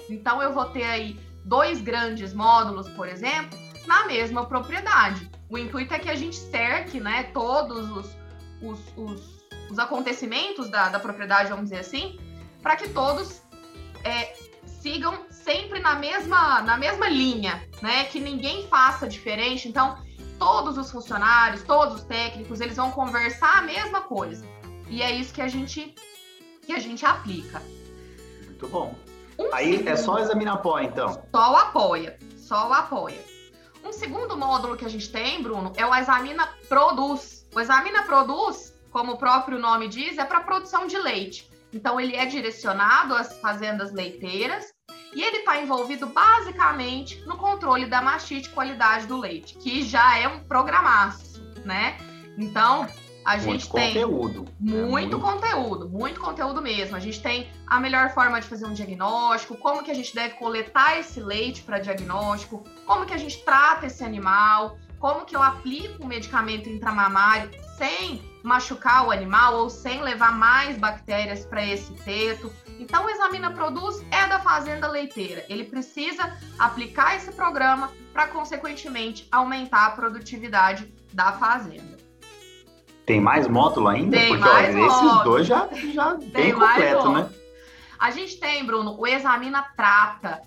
Então, 0.09 0.43
eu 0.43 0.55
vou 0.55 0.65
ter 0.67 0.85
aí 0.85 1.21
dois 1.45 1.83
grandes 1.83 2.33
módulos, 2.33 2.89
por 2.91 3.07
exemplo, 3.07 3.59
na 3.87 4.07
mesma 4.07 4.47
propriedade. 4.47 5.31
O 5.51 5.59
intuito 5.59 5.93
é 5.93 5.99
que 5.99 6.09
a 6.09 6.15
gente 6.15 6.37
cerque 6.37 7.01
né, 7.01 7.25
todos 7.35 7.91
os, 7.91 8.17
os, 8.63 8.81
os, 8.97 9.45
os 9.71 9.79
acontecimentos 9.79 10.71
da, 10.71 10.89
da 10.89 10.99
propriedade, 10.99 11.51
vamos 11.51 11.65
dizer 11.65 11.81
assim, 11.81 12.19
para 12.63 12.77
que 12.77 12.89
todos 12.89 13.43
é, 14.05 14.48
sigam 14.81 15.27
sempre 15.31 15.81
na 15.81 15.95
mesma, 15.95 16.63
na 16.63 16.77
mesma 16.77 17.09
linha, 17.09 17.69
né? 17.83 18.05
Que 18.05 18.21
ninguém 18.21 18.67
faça 18.69 19.07
diferente. 19.07 19.69
Então, 19.69 19.99
todos 20.39 20.79
os 20.79 20.91
funcionários, 20.91 21.63
todos 21.63 21.97
os 21.97 22.05
técnicos, 22.05 22.61
eles 22.61 22.77
vão 22.77 22.91
conversar 22.91 23.59
a 23.59 23.63
mesma 23.63 24.03
coisa. 24.03 24.47
E 24.89 25.03
é 25.03 25.13
isso 25.13 25.35
que 25.35 25.43
a 25.43 25.49
gente 25.49 25.95
que 26.65 26.73
a 26.73 26.79
gente 26.79 27.05
aplica. 27.07 27.63
Muito 28.45 28.69
bom. 28.69 28.95
Um 29.39 29.55
Aí 29.55 29.73
segundo, 29.73 29.89
é 29.89 29.97
só 29.97 30.19
examinar 30.19 30.55
apoia, 30.55 30.85
então. 30.85 31.23
Só 31.35 31.53
o 31.53 31.57
apoia, 31.57 32.19
só 32.37 32.69
o 32.69 32.73
apoia. 32.75 33.25
Um 33.85 33.93
segundo 33.93 34.37
módulo 34.37 34.77
que 34.77 34.85
a 34.85 34.89
gente 34.89 35.11
tem, 35.11 35.43
Bruno, 35.43 35.73
é 35.77 35.87
o 35.87 35.95
Examina 35.95 36.47
Produz. 36.69 37.47
O 37.55 37.61
Examina 37.61 38.03
Produz, 38.03 38.75
como 38.91 39.13
o 39.13 39.17
próprio 39.17 39.59
nome 39.59 39.89
diz, 39.89 40.19
é 40.19 40.25
para 40.25 40.41
produção 40.41 40.87
de 40.87 40.99
leite. 40.99 41.49
Então, 41.73 42.01
ele 42.01 42.17
é 42.17 42.27
direcionado 42.27 43.15
às 43.15 43.39
fazendas 43.41 43.93
leiteiras 43.93 44.67
e 45.15 45.23
ele 45.23 45.39
está 45.39 45.61
envolvido 45.61 46.07
basicamente 46.07 47.21
no 47.27 47.37
controle 47.37 47.87
da 47.87 48.03
mastite 48.03 48.51
qualidade 48.51 49.07
do 49.07 49.17
leite, 49.17 49.57
que 49.57 49.83
já 49.83 50.19
é 50.19 50.29
um 50.29 50.41
programaço, 50.41 51.43
né? 51.65 51.97
Então, 52.37 52.87
A 53.25 53.37
gente 53.37 53.69
muito 53.69 53.73
tem 53.73 53.95
conteúdo. 53.95 54.47
Muito, 54.59 54.77
né? 54.77 54.87
muito 54.87 55.19
conteúdo, 55.21 55.89
muito 55.89 56.21
conteúdo 56.21 56.63
mesmo. 56.63 56.97
A 56.97 57.01
gente 57.01 57.21
tem 57.21 57.51
a 57.67 57.79
melhor 57.79 58.11
forma 58.15 58.41
de 58.41 58.47
fazer 58.47 58.65
um 58.65 58.73
diagnóstico, 58.73 59.57
como 59.57 59.83
que 59.83 59.91
a 59.91 59.95
gente 59.95 60.15
deve 60.15 60.35
coletar 60.35 60.99
esse 60.99 61.21
leite 61.21 61.63
para 61.63 61.79
diagnóstico, 61.79 62.65
como 62.87 63.05
que 63.05 63.13
a 63.13 63.19
gente 63.19 63.45
trata 63.45 63.87
esse 63.87 64.03
animal, 64.03 64.79
como 64.99 65.25
que 65.25 65.37
eu 65.37 65.43
aplico 65.43 66.03
o 66.03 66.05
um 66.07 66.09
medicamento 66.09 66.69
intramamário 66.69 67.51
sem 67.77 68.23
machucar 68.43 69.07
o 69.07 69.11
animal 69.11 69.57
ou 69.57 69.71
sem 69.71 70.01
levar 70.03 70.33
mais 70.33 70.79
bactérias 70.79 71.45
para 71.45 71.65
esse 71.65 71.93
teto. 71.95 72.53
Então, 72.79 73.05
o 73.05 73.11
Examina 73.11 73.51
Produz 73.51 74.05
é 74.11 74.27
da 74.27 74.39
fazenda 74.39 74.89
leiteira. 74.89 75.45
Ele 75.49 75.65
precisa 75.65 76.37
aplicar 76.59 77.17
esse 77.17 77.33
programa 77.33 77.91
para, 78.13 78.29
consequentemente, 78.29 79.27
aumentar 79.31 79.87
a 79.87 79.91
produtividade 79.91 80.93
da 81.13 81.33
fazenda. 81.33 81.97
Tem 83.05 83.21
mais 83.21 83.49
módulo 83.49 83.89
ainda? 83.89 84.17
Tem 84.17 84.29
Porque 84.29 84.49
mais 84.49 84.75
olha, 84.75 84.87
esses 84.87 85.25
dois 85.25 85.47
já, 85.47 85.69
já 85.93 86.15
bem 86.15 86.53
completo, 86.53 87.11
né? 87.11 87.31
A 87.99 88.11
gente 88.11 88.39
tem, 88.39 88.65
Bruno, 88.65 88.97
o 88.99 89.07
Examina 89.07 89.65
Trata. 89.77 90.43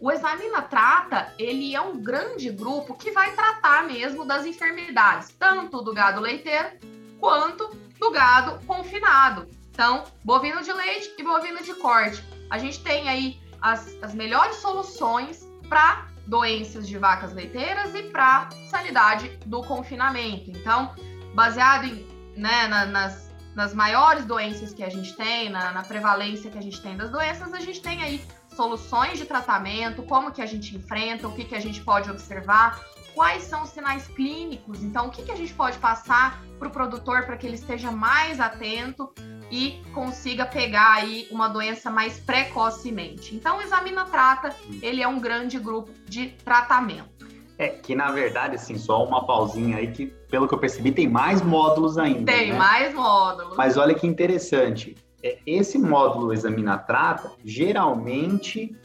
O 0.00 0.10
Examina 0.10 0.62
Trata, 0.62 1.32
ele 1.38 1.74
é 1.74 1.80
um 1.80 1.98
grande 1.98 2.50
grupo 2.50 2.94
que 2.94 3.10
vai 3.10 3.32
tratar 3.32 3.84
mesmo 3.84 4.24
das 4.24 4.46
enfermidades, 4.46 5.34
tanto 5.38 5.82
do 5.82 5.92
gado 5.92 6.20
leiteiro 6.20 6.68
quanto 7.18 7.76
do 7.98 8.10
gado 8.10 8.64
confinado. 8.66 9.48
Então, 9.70 10.04
bovino 10.24 10.62
de 10.62 10.72
leite 10.72 11.14
e 11.18 11.22
bovino 11.22 11.62
de 11.62 11.74
corte. 11.74 12.22
A 12.50 12.58
gente 12.58 12.82
tem 12.82 13.08
aí 13.08 13.40
as, 13.60 13.96
as 14.02 14.14
melhores 14.14 14.56
soluções 14.56 15.48
para 15.68 16.06
doenças 16.26 16.86
de 16.86 16.96
vacas 16.98 17.32
leiteiras 17.32 17.94
e 17.94 18.04
para 18.04 18.48
sanidade 18.70 19.28
do 19.46 19.62
confinamento. 19.62 20.50
Então, 20.50 20.94
baseado 21.34 21.86
em, 21.86 22.06
né, 22.36 22.68
na, 22.68 22.86
nas, 22.86 23.30
nas 23.54 23.74
maiores 23.74 24.24
doenças 24.24 24.72
que 24.72 24.82
a 24.82 24.88
gente 24.88 25.14
tem, 25.16 25.50
na, 25.50 25.72
na 25.72 25.82
prevalência 25.82 26.50
que 26.50 26.58
a 26.58 26.62
gente 26.62 26.80
tem 26.80 26.96
das 26.96 27.10
doenças, 27.10 27.52
a 27.52 27.60
gente 27.60 27.80
tem 27.80 28.02
aí 28.02 28.24
soluções 28.54 29.18
de 29.18 29.24
tratamento, 29.24 30.02
como 30.04 30.30
que 30.30 30.40
a 30.40 30.46
gente 30.46 30.76
enfrenta, 30.76 31.26
o 31.26 31.34
que, 31.34 31.44
que 31.44 31.54
a 31.54 31.60
gente 31.60 31.80
pode 31.80 32.10
observar, 32.10 32.80
quais 33.14 33.44
são 33.44 33.62
os 33.62 33.70
sinais 33.70 34.06
clínicos, 34.08 34.82
então 34.82 35.06
o 35.06 35.10
que, 35.10 35.22
que 35.22 35.30
a 35.30 35.36
gente 35.36 35.54
pode 35.54 35.78
passar 35.78 36.42
para 36.58 36.68
o 36.68 36.70
produtor 36.70 37.24
para 37.24 37.36
que 37.36 37.46
ele 37.46 37.54
esteja 37.54 37.90
mais 37.90 38.40
atento 38.40 39.12
e 39.50 39.82
consiga 39.92 40.44
pegar 40.44 40.94
aí 40.94 41.28
uma 41.30 41.48
doença 41.48 41.90
mais 41.90 42.18
precocemente. 42.18 43.34
Então, 43.34 43.58
o 43.58 43.62
Examina 43.62 44.04
Trata, 44.04 44.54
ele 44.82 45.02
é 45.02 45.08
um 45.08 45.20
grande 45.20 45.58
grupo 45.58 45.90
de 46.06 46.28
tratamento. 46.44 47.28
É, 47.56 47.68
que 47.68 47.94
na 47.94 48.10
verdade, 48.10 48.56
assim, 48.56 48.76
só 48.76 49.04
uma 49.04 49.24
pausinha 49.24 49.76
aí 49.76 49.92
que, 49.92 50.06
pelo 50.06 50.48
que 50.48 50.54
eu 50.54 50.58
percebi, 50.58 50.90
tem 50.90 51.08
mais 51.08 51.40
módulos 51.40 51.98
ainda. 51.98 52.32
Tem 52.32 52.50
né? 52.50 52.58
mais 52.58 52.92
módulos. 52.92 53.56
Mas 53.56 53.76
olha 53.76 53.94
que 53.94 54.06
interessante. 54.06 54.96
É, 55.22 55.38
esse 55.46 55.78
módulo 55.78 56.32
examina 56.32 56.76
trata, 56.76 57.30
geralmente 57.44 58.76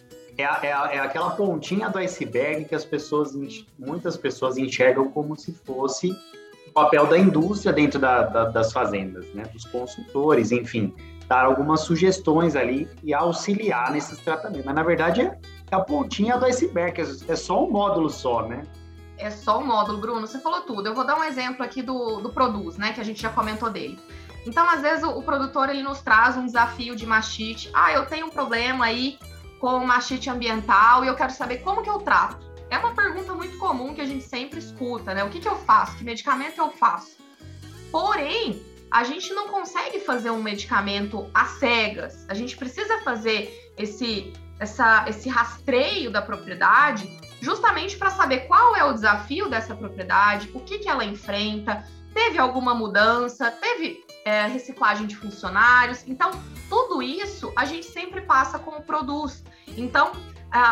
é, 0.41 0.67
é, 0.67 0.69
é, 0.69 0.99
aquela 0.99 1.31
pontinha 1.31 1.89
do 1.89 1.97
iceberg 1.97 2.65
que 2.65 2.75
as 2.75 2.85
pessoas, 2.85 3.33
muitas 3.77 4.15
pessoas 4.17 4.57
enxergam 4.57 5.09
como 5.09 5.35
se 5.35 5.53
fosse 5.53 6.15
o 6.67 6.71
papel 6.71 7.07
da 7.07 7.17
indústria 7.17 7.73
dentro 7.73 7.99
da, 7.99 8.23
da, 8.23 8.45
das 8.45 8.71
fazendas, 8.71 9.25
né? 9.33 9.43
Dos 9.51 9.65
consultores, 9.65 10.51
enfim, 10.51 10.93
dar 11.27 11.45
algumas 11.45 11.81
sugestões 11.81 12.55
ali 12.55 12.87
e 13.03 13.13
auxiliar 13.13 13.91
nesses 13.91 14.19
tratamentos. 14.19 14.65
Mas 14.65 14.75
na 14.75 14.83
verdade 14.83 15.21
é 15.21 15.35
a 15.71 15.79
pontinha 15.79 16.37
do 16.37 16.45
iceberg, 16.45 17.01
é 17.27 17.35
só 17.35 17.65
um 17.65 17.71
módulo 17.71 18.09
só, 18.09 18.47
né? 18.47 18.63
É 19.17 19.29
só 19.29 19.59
um 19.59 19.65
módulo, 19.65 19.97
Bruno. 19.97 20.25
Você 20.25 20.39
falou 20.39 20.61
tudo. 20.61 20.87
Eu 20.87 20.95
vou 20.95 21.05
dar 21.05 21.17
um 21.17 21.23
exemplo 21.23 21.61
aqui 21.61 21.81
do, 21.81 22.21
do 22.21 22.29
Produz, 22.29 22.77
né? 22.77 22.93
Que 22.93 23.01
a 23.01 23.03
gente 23.03 23.21
já 23.21 23.29
comentou 23.29 23.69
dele. 23.69 23.99
Então, 24.47 24.67
às 24.69 24.81
vezes, 24.81 25.03
o, 25.03 25.09
o, 25.09 25.21
produtor 25.21 25.69
ele 25.69 25.83
nos 25.83 25.99
traz 26.01 26.37
um 26.37 26.45
desafio 26.45 26.95
de 26.95 27.05
mastite. 27.05 27.69
Ah, 27.73 27.91
eu 27.91 28.05
tenho 28.05 28.27
um 28.27 28.29
problema 28.29 28.85
aí 28.85 29.19
com 29.59 29.85
mastite 29.85 30.29
ambiental 30.29 31.03
e 31.03 31.07
eu 31.07 31.15
quero 31.15 31.31
saber 31.31 31.59
como 31.59 31.83
que 31.83 31.89
eu 31.89 31.99
trato. 31.99 32.49
É 32.69 32.77
uma 32.77 32.93
pergunta 32.93 33.33
muito 33.33 33.57
comum 33.57 33.93
que 33.93 34.01
a 34.01 34.05
gente 34.05 34.23
sempre 34.23 34.59
escuta, 34.59 35.13
né? 35.13 35.23
O 35.23 35.29
que, 35.29 35.39
que 35.39 35.47
eu 35.47 35.55
faço? 35.55 35.97
Que 35.97 36.03
medicamento 36.03 36.57
eu 36.59 36.69
faço? 36.71 37.17
Porém, 37.91 38.63
a 38.91 39.03
gente 39.03 39.33
não 39.33 39.47
consegue 39.49 39.99
fazer 39.99 40.29
um 40.29 40.41
medicamento 40.41 41.29
às 41.33 41.51
cegas. 41.59 42.25
A 42.29 42.33
gente 42.33 42.55
precisa 42.55 42.99
fazer 42.99 43.71
esse, 43.77 44.33
essa, 44.59 45.05
esse 45.07 45.29
rastreio 45.29 46.11
da 46.11 46.21
propriedade 46.21 47.19
justamente 47.41 47.97
para 47.97 48.09
saber 48.11 48.41
qual 48.41 48.75
é 48.75 48.83
o 48.83 48.93
desafio 48.93 49.49
dessa 49.49 49.75
propriedade, 49.75 50.49
o 50.53 50.59
que, 50.59 50.79
que 50.79 50.89
ela 50.89 51.05
enfrenta, 51.05 51.85
teve 52.13 52.37
alguma 52.37 52.75
mudança, 52.75 53.49
teve 53.51 54.03
é, 54.25 54.45
reciclagem 54.47 55.07
de 55.07 55.15
funcionários. 55.15 56.03
Então, 56.07 56.31
tudo 56.69 57.01
isso 57.01 57.51
a 57.55 57.65
gente 57.65 57.85
sempre 57.85 58.21
passa 58.21 58.59
como 58.59 58.81
produz. 58.81 59.43
Então, 59.79 60.11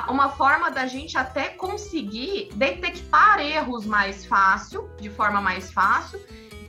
uma 0.10 0.30
forma 0.30 0.70
da 0.72 0.88
gente 0.88 1.18
até 1.18 1.50
conseguir 1.50 2.50
detectar 2.56 3.40
erros 3.40 3.86
mais 3.86 4.26
fácil, 4.26 4.90
de 5.00 5.10
forma 5.10 5.40
mais 5.40 5.72
fácil, 5.72 6.20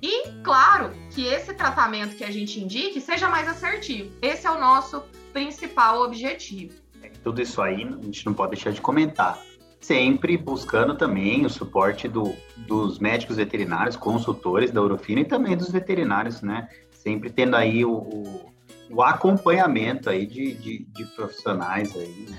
e, 0.01 0.31
claro, 0.45 0.93
que 1.11 1.27
esse 1.27 1.53
tratamento 1.55 2.15
que 2.17 2.23
a 2.23 2.31
gente 2.31 2.61
indique 2.61 3.01
seja 3.01 3.29
mais 3.29 3.49
assertivo. 3.49 4.13
Esse 4.23 4.47
é 4.47 4.51
o 4.51 4.61
nosso 4.61 5.03
principal 5.33 6.03
objetivo. 6.03 6.75
É, 7.03 7.11
tudo 7.25 7.43
isso 7.43 7.61
aí 7.61 7.83
a 7.83 8.05
gente 8.05 8.25
não 8.25 8.33
pode 8.33 8.53
deixar 8.53 8.71
de 8.71 8.81
comentar. 8.81 9.43
Sempre 9.81 10.37
buscando 10.37 10.97
também 10.97 11.45
o 11.45 11.51
suporte 11.51 12.09
do, 12.09 12.35
dos 12.57 12.99
médicos 12.99 13.37
veterinários, 13.37 13.97
consultores 13.97 14.71
da 14.71 14.83
Urofina 14.83 15.21
e 15.21 15.25
também 15.25 15.57
dos 15.57 15.71
veterinários, 15.71 16.43
né? 16.43 16.69
Sempre 16.91 17.31
tendo 17.31 17.57
aí 17.57 17.85
o, 17.85 17.93
o, 17.93 18.53
o 18.91 19.03
acompanhamento 19.03 20.09
aí 20.11 20.27
de, 20.27 20.55
de, 20.55 20.87
de 20.91 21.05
profissionais 21.15 21.95
aí, 21.97 22.27
né? 22.29 22.39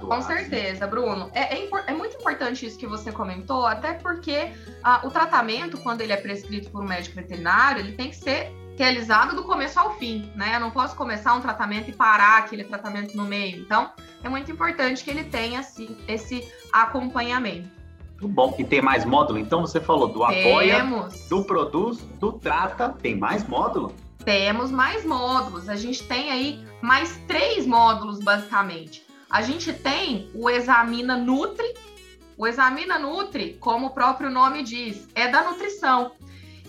Com 0.00 0.22
certeza, 0.22 0.86
Bruno. 0.86 1.30
É, 1.34 1.58
é, 1.58 1.68
é, 1.88 1.92
muito 1.92 2.16
importante 2.16 2.64
isso 2.64 2.78
que 2.78 2.86
você 2.86 3.10
comentou, 3.10 3.66
até 3.66 3.94
porque 3.94 4.52
ah, 4.84 5.00
o 5.02 5.10
tratamento, 5.10 5.76
quando 5.78 6.02
ele 6.02 6.12
é 6.12 6.16
prescrito 6.16 6.70
por 6.70 6.84
um 6.84 6.86
médico 6.86 7.16
veterinário, 7.16 7.80
ele 7.80 7.92
tem 7.92 8.10
que 8.10 8.16
ser 8.16 8.52
realizado 8.76 9.34
do 9.34 9.42
começo 9.42 9.78
ao 9.80 9.94
fim, 9.96 10.30
né? 10.34 10.56
Eu 10.56 10.60
não 10.60 10.70
posso 10.70 10.94
começar 10.94 11.34
um 11.34 11.40
tratamento 11.40 11.90
e 11.90 11.92
parar 11.92 12.38
aquele 12.38 12.64
tratamento 12.64 13.16
no 13.16 13.24
meio. 13.24 13.60
Então, 13.60 13.90
é 14.22 14.28
muito 14.28 14.50
importante 14.52 15.02
que 15.02 15.10
ele 15.10 15.24
tenha 15.24 15.60
assim, 15.60 15.96
esse 16.06 16.46
acompanhamento. 16.72 17.68
Muito 18.20 18.28
bom. 18.28 18.54
E 18.58 18.64
tem 18.64 18.80
mais 18.80 19.04
módulo? 19.04 19.38
Então, 19.38 19.62
você 19.62 19.80
falou 19.80 20.08
do 20.08 20.22
apoia, 20.22 20.84
do 21.28 21.44
produz, 21.44 21.98
do 22.20 22.32
trata. 22.32 22.90
Tem 22.90 23.16
mais 23.16 23.46
módulo? 23.46 23.92
Temos 24.24 24.70
mais 24.70 25.04
módulos. 25.04 25.68
A 25.68 25.76
gente 25.76 26.06
tem 26.06 26.30
aí 26.30 26.64
mais 26.80 27.18
três 27.26 27.66
módulos, 27.66 28.20
basicamente. 28.20 29.04
A 29.28 29.42
gente 29.42 29.72
tem 29.72 30.30
o 30.34 30.48
Examina 30.48 31.16
Nutri. 31.16 31.74
O 32.36 32.46
Examina 32.46 32.98
Nutri, 32.98 33.56
como 33.60 33.86
o 33.86 33.90
próprio 33.90 34.30
nome 34.30 34.62
diz, 34.62 35.08
é 35.14 35.28
da 35.28 35.42
nutrição. 35.42 36.12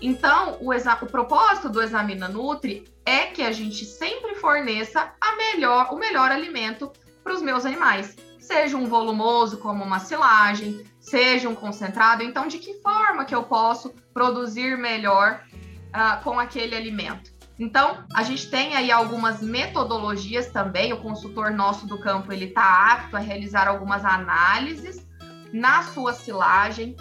Então, 0.02 0.58
o, 0.62 0.72
o 0.72 1.06
propósito 1.08 1.70
do 1.70 1.82
Examina 1.82 2.28
Nutri 2.28 2.86
é 3.06 3.28
que 3.28 3.42
a 3.42 3.52
gente 3.52 3.86
sempre 3.86 4.36
forneça 4.36 5.14
a 5.20 5.36
melhor, 5.36 5.94
o 5.94 5.98
melhor 5.98 6.32
alimento 6.32 6.92
para 7.24 7.34
os 7.34 7.42
meus 7.42 7.66
animais. 7.66 8.16
Seja 8.40 8.78
um 8.78 8.86
volumoso, 8.86 9.58
como 9.58 9.84
uma 9.84 10.00
silagem, 10.00 10.86
seja 11.00 11.48
um 11.48 11.56
concentrado. 11.56 12.24
Então, 12.24 12.48
de 12.48 12.60
que 12.60 12.74
forma 12.82 13.26
que 13.26 13.34
eu 13.34 13.44
posso 13.44 13.94
produzir 14.14 14.78
melhor 14.78 15.44
uh, 15.90 16.24
com 16.24 16.40
aquele 16.40 16.76
alimento? 16.76 17.33
Então, 17.60 18.04
a 18.14 18.24
gente 18.24 18.50
tem 18.50 18.76
aí 18.76 18.92
algumas 18.92 19.42
metodologias 19.42 20.48
também. 20.48 20.92
O 20.92 20.98
consultor 20.98 21.52
nosso 21.52 21.86
do 21.86 22.00
campo 22.00 22.32
ele 22.32 22.46
está 22.46 22.94
apto 22.94 23.16
a 23.16 23.20
realizar 23.20 23.68
algumas 23.68 24.04
análises 24.04 25.06
na 25.52 25.84
sua 25.84 26.14
silagem, 26.14 26.96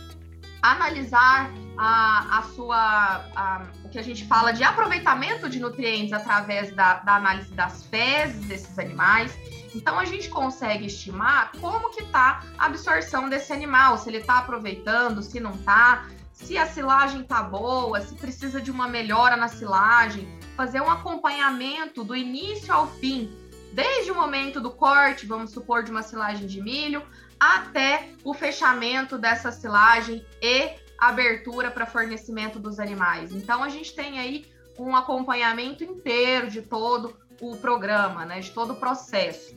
analisar 0.60 1.50
a, 1.76 2.38
a 2.38 2.42
sua 2.42 2.76
a, 3.34 3.62
o 3.82 3.88
que 3.88 3.98
a 3.98 4.02
gente 4.02 4.26
fala 4.26 4.52
de 4.52 4.62
aproveitamento 4.62 5.48
de 5.48 5.58
nutrientes 5.58 6.12
através 6.12 6.74
da, 6.74 6.94
da 6.96 7.16
análise 7.16 7.52
das 7.54 7.86
fezes 7.86 8.46
desses 8.46 8.78
animais. 8.78 9.36
Então 9.74 9.98
a 9.98 10.04
gente 10.04 10.28
consegue 10.28 10.84
estimar 10.84 11.50
como 11.58 11.90
que 11.90 12.02
está 12.02 12.42
a 12.58 12.66
absorção 12.66 13.30
desse 13.30 13.54
animal, 13.54 13.96
se 13.96 14.10
ele 14.10 14.18
está 14.18 14.38
aproveitando, 14.38 15.22
se 15.22 15.40
não 15.40 15.52
está 15.52 16.04
se 16.32 16.58
a 16.58 16.66
silagem 16.66 17.22
tá 17.22 17.42
boa, 17.42 18.00
se 18.00 18.14
precisa 18.16 18.60
de 18.60 18.70
uma 18.70 18.88
melhora 18.88 19.36
na 19.36 19.48
silagem, 19.48 20.26
fazer 20.56 20.80
um 20.80 20.90
acompanhamento 20.90 22.04
do 22.04 22.14
início 22.14 22.72
ao 22.72 22.86
fim, 22.86 23.30
desde 23.72 24.10
o 24.10 24.14
momento 24.14 24.60
do 24.60 24.70
corte, 24.70 25.26
vamos 25.26 25.50
supor, 25.50 25.82
de 25.82 25.90
uma 25.90 26.02
silagem 26.02 26.46
de 26.46 26.60
milho, 26.60 27.02
até 27.38 28.10
o 28.22 28.32
fechamento 28.32 29.18
dessa 29.18 29.50
silagem 29.50 30.24
e 30.40 30.70
abertura 30.98 31.70
para 31.70 31.86
fornecimento 31.86 32.58
dos 32.58 32.78
animais. 32.78 33.32
Então 33.32 33.62
a 33.62 33.68
gente 33.68 33.94
tem 33.94 34.18
aí 34.18 34.46
um 34.78 34.94
acompanhamento 34.94 35.82
inteiro 35.82 36.48
de 36.48 36.62
todo 36.62 37.16
o 37.40 37.56
programa, 37.56 38.24
né, 38.24 38.40
de 38.40 38.50
todo 38.50 38.74
o 38.74 38.76
processo. 38.76 39.54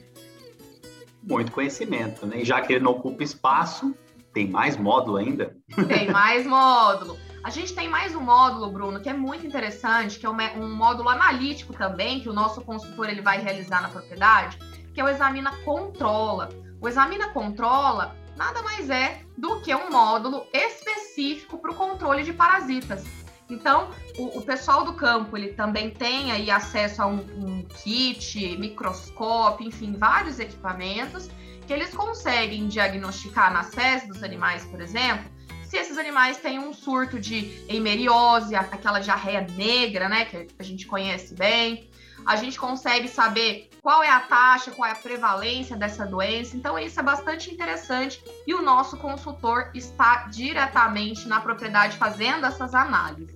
Muito 1.22 1.52
conhecimento, 1.52 2.26
né? 2.26 2.42
E 2.42 2.46
já 2.46 2.62
que 2.62 2.74
ele 2.74 2.84
não 2.84 2.92
ocupa 2.92 3.24
espaço, 3.24 3.96
tem 4.34 4.48
mais 4.48 4.78
módulo 4.78 5.18
ainda? 5.18 5.56
Tem 5.88 6.10
mais 6.10 6.46
módulo. 6.46 7.18
A 7.46 7.52
gente 7.52 7.76
tem 7.76 7.88
mais 7.88 8.16
um 8.16 8.22
módulo, 8.22 8.72
Bruno, 8.72 9.00
que 9.00 9.08
é 9.08 9.14
muito 9.14 9.46
interessante, 9.46 10.18
que 10.18 10.26
é 10.26 10.30
um 10.30 10.76
módulo 10.76 11.10
analítico 11.10 11.74
também, 11.74 12.20
que 12.20 12.28
o 12.28 12.34
nosso 12.34 12.60
consultor 12.62 13.08
ele 13.08 13.22
vai 13.22 13.40
realizar 13.40 13.84
na 13.84 13.88
propriedade, 13.88 14.58
que 14.92 15.00
é 15.00 15.04
o 15.04 15.08
Examina 15.08 15.56
Controla. 15.58 16.50
O 16.82 16.88
Examina 16.88 17.30
Controla 17.30 18.16
nada 18.36 18.64
mais 18.64 18.90
é 18.90 19.22
do 19.38 19.62
que 19.62 19.76
um 19.76 19.92
módulo 19.92 20.48
específico 20.52 21.60
para 21.60 21.70
o 21.70 21.76
controle 21.76 22.24
de 22.24 22.34
parasitas. 22.34 23.04
Então, 23.48 23.92
o, 24.18 24.40
o, 24.40 24.42
pessoal 24.42 24.84
do 24.84 24.94
campo 24.94 25.38
ele 25.38 25.50
também 25.50 25.92
tem 25.92 26.32
aí 26.32 26.50
acesso 26.50 27.04
a 27.04 27.06
um, 27.06 27.18
um 27.18 27.62
kit, 27.62 28.58
microscópio, 28.58 29.68
enfim, 29.68 29.94
vários 29.96 30.40
equipamentos 30.40 31.30
que 31.68 31.74
eles 31.74 31.94
conseguem 31.94 32.68
diagnosticar 32.68 33.54
nas 33.54 33.72
fezes 33.72 34.08
dos 34.08 34.24
animais, 34.24 34.66
por 34.66 34.82
exemplo, 34.82 35.35
se 35.76 35.82
esses 35.82 35.98
animais 35.98 36.38
têm 36.38 36.58
um 36.58 36.72
surto 36.72 37.20
de 37.20 37.66
eimeriose, 37.68 38.56
aquela 38.56 39.00
diarreia 39.00 39.42
negra, 39.42 40.08
né, 40.08 40.24
que 40.24 40.48
a 40.58 40.64
gente 40.64 40.88
conhece 40.88 41.36
bem, 41.36 41.90
a 42.26 42.38
gente 42.38 42.58
consegue 42.58 43.10
saber 43.10 43.70
qual 43.82 44.02
é 44.02 44.10
a 44.10 44.22
taxa, 44.22 44.72
qual 44.72 44.88
é 44.88 44.94
a 44.94 44.96
prevalência 44.96 45.76
dessa 45.76 46.06
doença. 46.06 46.56
Então, 46.56 46.80
isso 46.80 46.98
é 46.98 47.04
bastante 47.04 47.54
interessante 47.54 48.24
e 48.48 48.54
o 48.54 48.62
nosso 48.62 48.96
consultor 48.96 49.70
está 49.76 50.28
diretamente 50.32 51.28
na 51.28 51.42
propriedade 51.42 51.98
fazendo 51.98 52.46
essas 52.46 52.74
análises. 52.74 53.36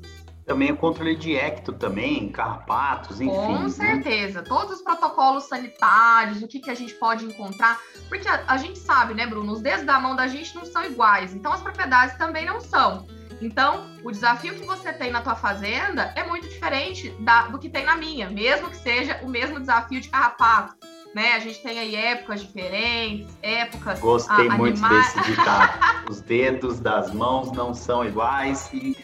Também 0.50 0.72
o 0.72 0.78
controle 0.78 1.16
de 1.16 1.36
ecto 1.36 1.72
também, 1.72 2.28
carrapatos, 2.30 3.22
enfim. 3.22 3.32
Com 3.32 3.60
né? 3.60 3.70
certeza. 3.70 4.42
Né? 4.42 4.48
Todos 4.50 4.78
os 4.78 4.82
protocolos 4.82 5.44
sanitários, 5.44 6.42
o 6.42 6.48
que, 6.48 6.58
que 6.58 6.72
a 6.72 6.74
gente 6.74 6.96
pode 6.96 7.24
encontrar. 7.24 7.80
Porque 8.08 8.28
a, 8.28 8.44
a 8.48 8.58
gente 8.58 8.80
sabe, 8.80 9.14
né, 9.14 9.28
Bruno? 9.28 9.54
Os 9.54 9.62
dedos 9.62 9.86
da 9.86 10.00
mão 10.00 10.16
da 10.16 10.28
gente 10.28 10.56
não 10.56 10.66
são 10.66 10.84
iguais. 10.84 11.36
Então, 11.36 11.54
as 11.54 11.62
propriedades 11.62 12.18
também 12.18 12.48
não 12.48 12.60
são. 12.60 13.06
Então, 13.40 13.86
o 14.04 14.10
desafio 14.10 14.56
que 14.56 14.66
você 14.66 14.92
tem 14.92 15.12
na 15.12 15.22
tua 15.22 15.36
fazenda 15.36 16.12
é 16.16 16.24
muito 16.24 16.48
diferente 16.48 17.12
da, 17.20 17.44
do 17.44 17.60
que 17.60 17.70
tem 17.70 17.86
na 17.86 17.96
minha, 17.96 18.28
mesmo 18.28 18.72
que 18.72 18.78
seja 18.78 19.20
o 19.22 19.30
mesmo 19.30 19.60
desafio 19.60 20.02
de 20.02 20.10
carrapato. 20.10 20.76
Né? 21.14 21.34
A 21.34 21.40
gente 21.40 21.62
tem 21.62 21.78
aí 21.78 21.96
épocas 21.96 22.42
diferentes, 22.42 23.38
épocas. 23.44 24.00
Gostei 24.00 24.48
a, 24.48 24.58
muito 24.58 24.82
desse 24.82 25.22
ditado. 25.22 25.80
Os 26.10 26.22
dedos 26.22 26.80
das 26.80 27.14
mãos 27.14 27.52
não 27.52 27.72
são 27.74 28.04
iguais 28.04 28.68
e 28.74 28.98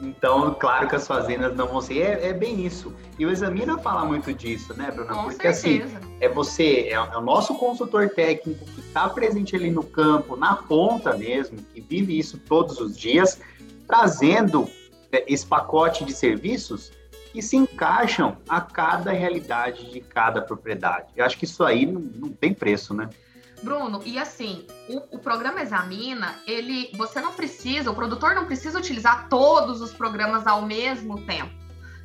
então, 0.00 0.54
claro 0.54 0.88
que 0.88 0.96
as 0.96 1.06
fazendas 1.06 1.54
não 1.54 1.66
vão 1.66 1.80
ser. 1.80 1.98
É, 1.98 2.28
é, 2.28 2.32
bem 2.32 2.64
isso. 2.64 2.94
E 3.18 3.26
o 3.26 3.30
Examina 3.30 3.76
fala 3.78 4.04
muito 4.04 4.32
disso, 4.32 4.72
né, 4.74 4.90
Bruna? 4.90 5.12
Com 5.12 5.24
Porque 5.24 5.46
assim, 5.46 5.78
certeza. 5.78 5.98
assim, 5.98 6.16
é 6.20 6.28
você, 6.28 6.64
é, 6.88 6.92
é 6.92 7.16
o 7.16 7.20
nosso 7.20 7.54
consultor 7.56 8.08
técnico 8.10 8.64
que 8.64 8.80
está 8.80 9.08
presente 9.08 9.54
ali 9.54 9.70
no 9.70 9.82
campo, 9.82 10.36
na 10.36 10.56
ponta 10.56 11.16
mesmo, 11.16 11.58
que 11.74 11.80
vive 11.80 12.18
isso 12.18 12.38
todos 12.38 12.80
os 12.80 12.96
dias 12.96 13.40
trazendo 13.86 14.68
é, 15.12 15.24
esse 15.30 15.44
pacote 15.44 16.04
de 16.04 16.12
serviços 16.12 16.92
que 17.32 17.42
se 17.42 17.56
encaixam 17.56 18.36
a 18.48 18.60
cada 18.60 19.12
realidade 19.12 19.90
de 19.90 20.00
cada 20.00 20.40
propriedade. 20.40 21.08
Eu 21.14 21.24
acho 21.24 21.36
que 21.36 21.44
isso 21.44 21.62
aí 21.62 21.84
não, 21.84 22.00
não 22.00 22.28
tem 22.30 22.54
preço, 22.54 22.94
né? 22.94 23.08
Bruno, 23.62 24.00
e 24.04 24.18
assim, 24.18 24.66
o, 24.88 25.16
o, 25.16 25.18
programa 25.18 25.60
Examina, 25.60 26.34
ele, 26.46 26.90
você 26.96 27.20
não 27.20 27.32
precisa, 27.32 27.90
o 27.90 27.94
produtor 27.94 28.34
não 28.34 28.46
precisa 28.46 28.78
utilizar 28.78 29.28
todos 29.28 29.80
os 29.80 29.92
programas 29.92 30.46
ao 30.46 30.62
mesmo 30.62 31.20
tempo 31.22 31.60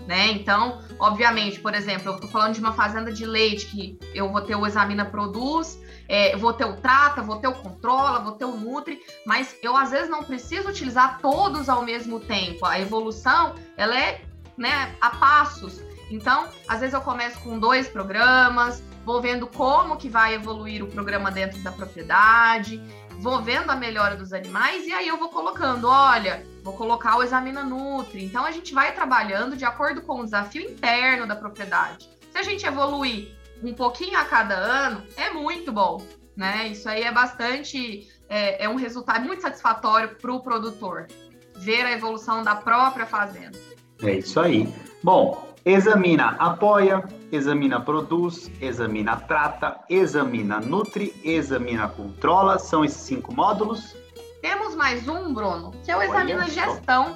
né? 0.08 0.32
Então, 0.32 0.82
obviamente, 1.00 1.60
por 1.60 1.74
exemplo, 1.74 2.10
eu 2.10 2.16
estou 2.16 2.30
falando 2.30 2.54
de 2.54 2.60
uma 2.60 2.74
fazenda 2.74 3.12
de 3.12 3.26
leite 3.26 3.68
que 3.68 4.00
eu 4.14 4.32
vou 4.32 4.42
ter 4.42 4.56
o 4.56 4.66
Examina 4.66 5.06
Produz, 5.06 5.80
é, 6.08 6.36
vou 6.38 6.54
ter 6.54 6.66
o 6.66 6.76
Trata, 6.76 7.22
vou 7.22 7.38
ter 7.38 7.48
o 7.48 7.54
Controla, 7.54 8.20
vou 8.20 8.34
ter 8.34 8.46
o 8.46 8.56
Nutri, 8.56 9.00
mas 9.26 9.56
eu 9.62 9.76
às 9.76 9.92
vezes 9.92 10.10
não 10.10 10.24
preciso 10.24 10.70
utilizar 10.70 11.20
todos 11.22 11.70
ao 11.70 11.84
mesmo 11.84 12.20
tempo. 12.20 12.66
A 12.66 12.80
evolução, 12.80 13.56
ela 13.76 13.98
é 14.00 14.22
né, 14.58 14.96
a 15.02 15.10
passos. 15.10 15.82
Então, 16.12 16.48
às 16.68 16.80
vezes 16.80 16.94
eu 16.94 17.02
começo 17.02 17.40
com 17.40 17.58
dois 17.58 17.88
programas, 17.88 18.84
vou 19.06 19.22
vendo 19.22 19.46
como 19.46 19.98
que 19.98 20.10
vai 20.10 20.34
evoluir 20.34 20.84
o 20.84 20.88
programa 20.88 21.32
dentro 21.32 21.60
da 21.62 21.72
propriedade, 21.72 22.82
vou 23.20 23.42
vendo 23.42 23.70
a 23.70 23.76
melhora 23.76 24.16
dos 24.16 24.34
animais 24.34 24.86
e 24.88 24.92
aí 24.92 25.08
eu 25.08 25.18
vou 25.18 25.30
colocando, 25.30 25.88
olha, 25.88 26.46
vou 26.64 26.74
colocar 26.74 27.16
o 27.18 27.24
Examina 27.24 27.64
Nutri. 27.64 28.26
Então 28.26 28.44
a 28.44 28.52
gente 28.52 28.74
vai 28.74 28.94
trabalhando 28.94 29.56
de 29.56 29.64
acordo 29.64 30.02
com 30.02 30.20
o 30.20 30.24
desafio 30.26 30.64
interno 30.64 31.28
da 31.28 31.36
propriedade. 31.36 32.10
Se 32.32 32.38
a 32.38 32.44
gente 32.44 32.66
evoluir 32.66 33.34
um 33.64 33.74
pouquinho 33.74 34.18
a 34.18 34.26
cada 34.26 34.56
ano, 34.56 35.04
é 35.16 35.30
muito 35.30 35.72
bom, 35.72 36.02
né? 36.36 36.68
Isso 36.68 36.90
aí 36.90 37.04
é 37.04 37.12
bastante, 37.12 38.10
é, 38.28 38.66
é 38.66 38.68
um 38.68 38.76
resultado 38.76 39.26
muito 39.26 39.42
satisfatório 39.42 40.16
para 40.16 40.34
o 40.34 40.42
produtor 40.42 41.08
ver 41.56 41.86
a 41.86 41.92
evolução 41.92 42.44
da 42.44 42.56
própria 42.56 43.06
fazenda. 43.06 43.58
É 44.02 44.16
isso 44.16 44.40
aí. 44.40 44.68
Bom, 45.02 45.55
examina, 45.66 46.36
apoia, 46.38 47.04
examina, 47.32 47.82
produz, 47.82 48.52
examina, 48.62 49.18
trata, 49.18 49.80
examina, 49.90 50.60
nutre, 50.60 51.14
examina, 51.24 51.90
controla. 51.90 52.60
São 52.60 52.86
esses 52.86 53.02
cinco 53.02 53.34
módulos. 53.34 53.96
Temos 54.42 54.76
mais 54.76 55.08
um, 55.08 55.34
Bruno, 55.34 55.72
que 55.84 55.92
é 55.92 55.98
o 55.98 56.04
examina 56.04 56.48
gestão. 56.48 57.16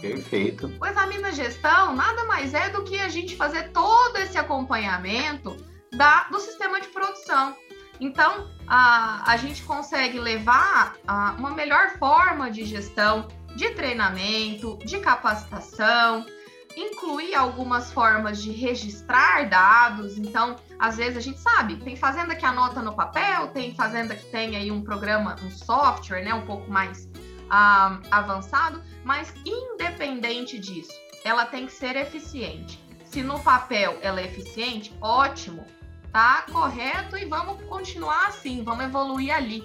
Perfeito. 0.00 0.70
O 0.80 0.86
examina 0.86 1.30
gestão 1.30 1.94
nada 1.94 2.24
mais 2.24 2.52
é 2.52 2.68
do 2.70 2.82
que 2.82 2.98
a 2.98 3.08
gente 3.08 3.36
fazer 3.36 3.70
todo 3.70 4.16
esse 4.18 4.36
acompanhamento 4.36 5.56
da, 5.96 6.24
do 6.24 6.40
sistema 6.40 6.80
de 6.80 6.88
produção. 6.88 7.54
Então, 7.98 8.46
a, 8.66 9.30
a 9.30 9.36
gente 9.36 9.62
consegue 9.62 10.18
levar 10.18 10.96
a, 11.06 11.34
uma 11.38 11.52
melhor 11.52 11.92
forma 11.98 12.50
de 12.50 12.64
gestão, 12.64 13.28
de 13.54 13.70
treinamento, 13.70 14.76
de 14.84 14.98
capacitação, 14.98 16.26
incluir 16.76 17.34
algumas 17.34 17.90
formas 17.90 18.42
de 18.42 18.52
registrar 18.52 19.48
dados. 19.48 20.18
Então, 20.18 20.56
às 20.78 20.98
vezes 20.98 21.16
a 21.16 21.20
gente 21.20 21.40
sabe, 21.40 21.76
tem 21.76 21.96
fazenda 21.96 22.36
que 22.36 22.44
anota 22.44 22.82
no 22.82 22.94
papel, 22.94 23.48
tem 23.48 23.74
fazenda 23.74 24.14
que 24.14 24.26
tem 24.26 24.56
aí 24.56 24.70
um 24.70 24.82
programa, 24.82 25.36
um 25.42 25.50
software, 25.50 26.22
né, 26.22 26.34
um 26.34 26.44
pouco 26.44 26.70
mais 26.70 27.08
ah, 27.48 27.98
avançado, 28.10 28.82
mas 29.02 29.32
independente 29.44 30.58
disso, 30.58 30.92
ela 31.24 31.46
tem 31.46 31.66
que 31.66 31.72
ser 31.72 31.96
eficiente. 31.96 32.84
Se 33.04 33.22
no 33.22 33.40
papel 33.40 33.98
ela 34.02 34.20
é 34.20 34.24
eficiente, 34.24 34.94
ótimo, 35.00 35.64
tá 36.12 36.44
correto 36.52 37.16
e 37.16 37.24
vamos 37.24 37.62
continuar 37.64 38.26
assim, 38.26 38.62
vamos 38.62 38.84
evoluir 38.84 39.34
ali. 39.34 39.64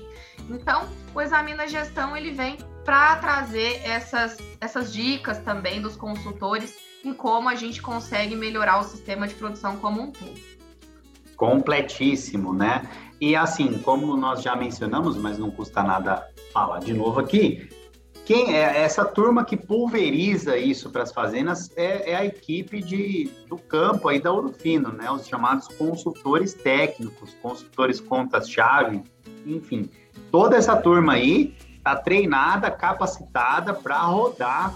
Então, 0.49 0.87
o 1.13 1.19
Examina 1.19 1.67
Gestão 1.67 2.15
ele 2.15 2.31
vem 2.31 2.57
para 2.85 3.17
trazer 3.17 3.81
essas, 3.83 4.37
essas 4.59 4.93
dicas 4.93 5.39
também 5.39 5.81
dos 5.81 5.95
consultores 5.95 6.90
em 7.03 7.13
como 7.13 7.49
a 7.49 7.55
gente 7.55 7.81
consegue 7.81 8.35
melhorar 8.35 8.79
o 8.79 8.83
sistema 8.83 9.27
de 9.27 9.33
produção 9.35 9.77
como 9.77 10.01
um 10.01 10.11
todo. 10.11 10.39
Completíssimo, 11.35 12.53
né? 12.53 12.87
E 13.19 13.35
assim, 13.35 13.79
como 13.79 14.15
nós 14.15 14.41
já 14.41 14.55
mencionamos, 14.55 15.17
mas 15.17 15.37
não 15.37 15.51
custa 15.51 15.83
nada 15.83 16.27
falar 16.53 16.79
de 16.79 16.93
novo 16.93 17.19
aqui, 17.19 17.69
quem 18.25 18.55
é 18.55 18.83
essa 18.83 19.03
turma 19.03 19.43
que 19.43 19.57
pulveriza 19.57 20.55
isso 20.55 20.89
para 20.89 21.03
as 21.03 21.11
fazendas 21.11 21.71
é, 21.75 22.11
é, 22.11 22.15
a 22.15 22.25
equipe 22.25 22.81
de, 22.81 23.29
do 23.47 23.57
campo 23.57 24.07
aí 24.07 24.21
da 24.21 24.31
Ouro 24.31 24.53
Fino, 24.53 24.91
né? 24.91 25.09
Os 25.11 25.27
chamados 25.27 25.67
consultores 25.67 26.53
técnicos, 26.53 27.35
consultores 27.41 27.99
contas-chave, 27.99 29.03
enfim. 29.45 29.89
Toda 30.31 30.55
essa 30.55 30.75
turma 30.75 31.13
aí 31.13 31.55
está 31.77 31.95
treinada, 31.95 32.69
capacitada 32.69 33.73
para 33.73 33.99
rodar 34.01 34.75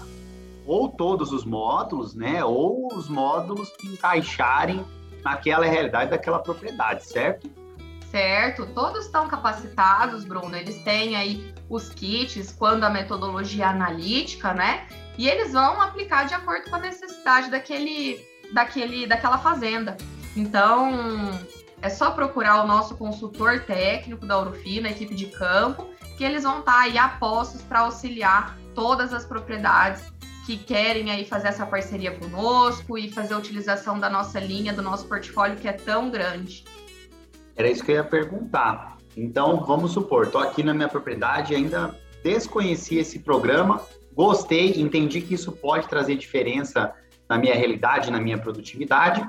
ou 0.66 0.88
todos 0.88 1.32
os 1.32 1.44
módulos, 1.44 2.14
né? 2.14 2.44
Ou 2.44 2.88
os 2.92 3.08
módulos 3.08 3.70
que 3.78 3.86
encaixarem 3.86 4.84
naquela 5.24 5.66
realidade 5.66 6.10
daquela 6.10 6.38
propriedade, 6.38 7.06
certo? 7.06 7.50
Certo, 8.10 8.66
todos 8.66 9.06
estão 9.06 9.28
capacitados, 9.28 10.24
Bruno. 10.24 10.56
Eles 10.56 10.82
têm 10.82 11.16
aí 11.16 11.54
os 11.68 11.88
kits 11.88 12.52
quando 12.52 12.84
a 12.84 12.90
metodologia 12.90 13.64
é 13.64 13.68
analítica, 13.68 14.54
né? 14.54 14.86
E 15.18 15.28
eles 15.28 15.52
vão 15.52 15.80
aplicar 15.80 16.24
de 16.24 16.34
acordo 16.34 16.70
com 16.70 16.76
a 16.76 16.78
necessidade 16.80 17.50
daquele, 17.50 18.20
daquele, 18.52 19.06
daquela 19.06 19.38
fazenda. 19.38 19.96
Então, 20.36 20.90
é 21.82 21.88
só 21.88 22.10
procurar 22.10 22.62
o 22.62 22.66
nosso 22.66 22.96
consultor 22.96 23.60
técnico 23.60 24.24
da 24.26 24.38
Urufina, 24.38 24.88
equipe 24.88 25.14
de 25.14 25.26
campo, 25.26 25.88
que 26.16 26.24
eles 26.24 26.44
vão 26.44 26.60
estar 26.60 26.80
aí 26.80 26.96
a 26.96 27.08
postos 27.08 27.62
para 27.62 27.80
auxiliar 27.80 28.56
todas 28.74 29.12
as 29.12 29.24
propriedades 29.24 30.04
que 30.46 30.56
querem 30.56 31.10
aí 31.10 31.24
fazer 31.24 31.48
essa 31.48 31.66
parceria 31.66 32.12
conosco 32.12 32.96
e 32.96 33.10
fazer 33.10 33.34
a 33.34 33.38
utilização 33.38 33.98
da 33.98 34.08
nossa 34.08 34.38
linha, 34.38 34.72
do 34.72 34.80
nosso 34.80 35.08
portfólio 35.08 35.56
que 35.56 35.66
é 35.66 35.72
tão 35.72 36.08
grande. 36.08 36.64
Era 37.56 37.68
isso 37.68 37.84
que 37.84 37.90
eu 37.90 37.96
ia 37.96 38.04
perguntar. 38.04 38.96
Então, 39.16 39.64
vamos 39.64 39.90
supor, 39.90 40.26
estou 40.26 40.40
aqui 40.40 40.62
na 40.62 40.72
minha 40.72 40.88
propriedade, 40.88 41.52
ainda 41.52 41.98
desconheci 42.22 42.96
esse 42.96 43.18
programa, 43.18 43.82
gostei, 44.14 44.80
entendi 44.80 45.20
que 45.20 45.34
isso 45.34 45.50
pode 45.50 45.88
trazer 45.88 46.14
diferença 46.14 46.94
na 47.28 47.36
minha 47.36 47.54
realidade, 47.54 48.10
na 48.10 48.20
minha 48.20 48.38
produtividade, 48.38 49.28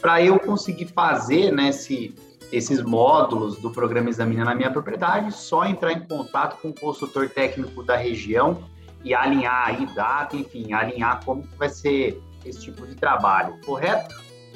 para 0.00 0.20
eu 0.20 0.38
conseguir 0.40 0.86
fazer 0.86 1.52
né, 1.52 1.68
esse, 1.68 2.12
esses 2.50 2.82
módulos 2.82 3.58
do 3.60 3.70
programa 3.70 4.10
Examina 4.10 4.44
na 4.44 4.54
minha 4.54 4.70
propriedade, 4.70 5.32
só 5.32 5.64
entrar 5.64 5.92
em 5.92 6.00
contato 6.00 6.60
com 6.60 6.70
o 6.70 6.74
consultor 6.74 7.28
técnico 7.28 7.84
da 7.84 7.94
região 7.94 8.64
e 9.06 9.14
alinhar 9.14 9.68
aí 9.68 9.86
data, 9.94 10.36
enfim, 10.36 10.72
alinhar 10.72 11.24
como 11.24 11.44
vai 11.56 11.68
ser 11.68 12.20
esse 12.44 12.60
tipo 12.60 12.84
de 12.84 12.96
trabalho, 12.96 13.56
correto? 13.64 14.12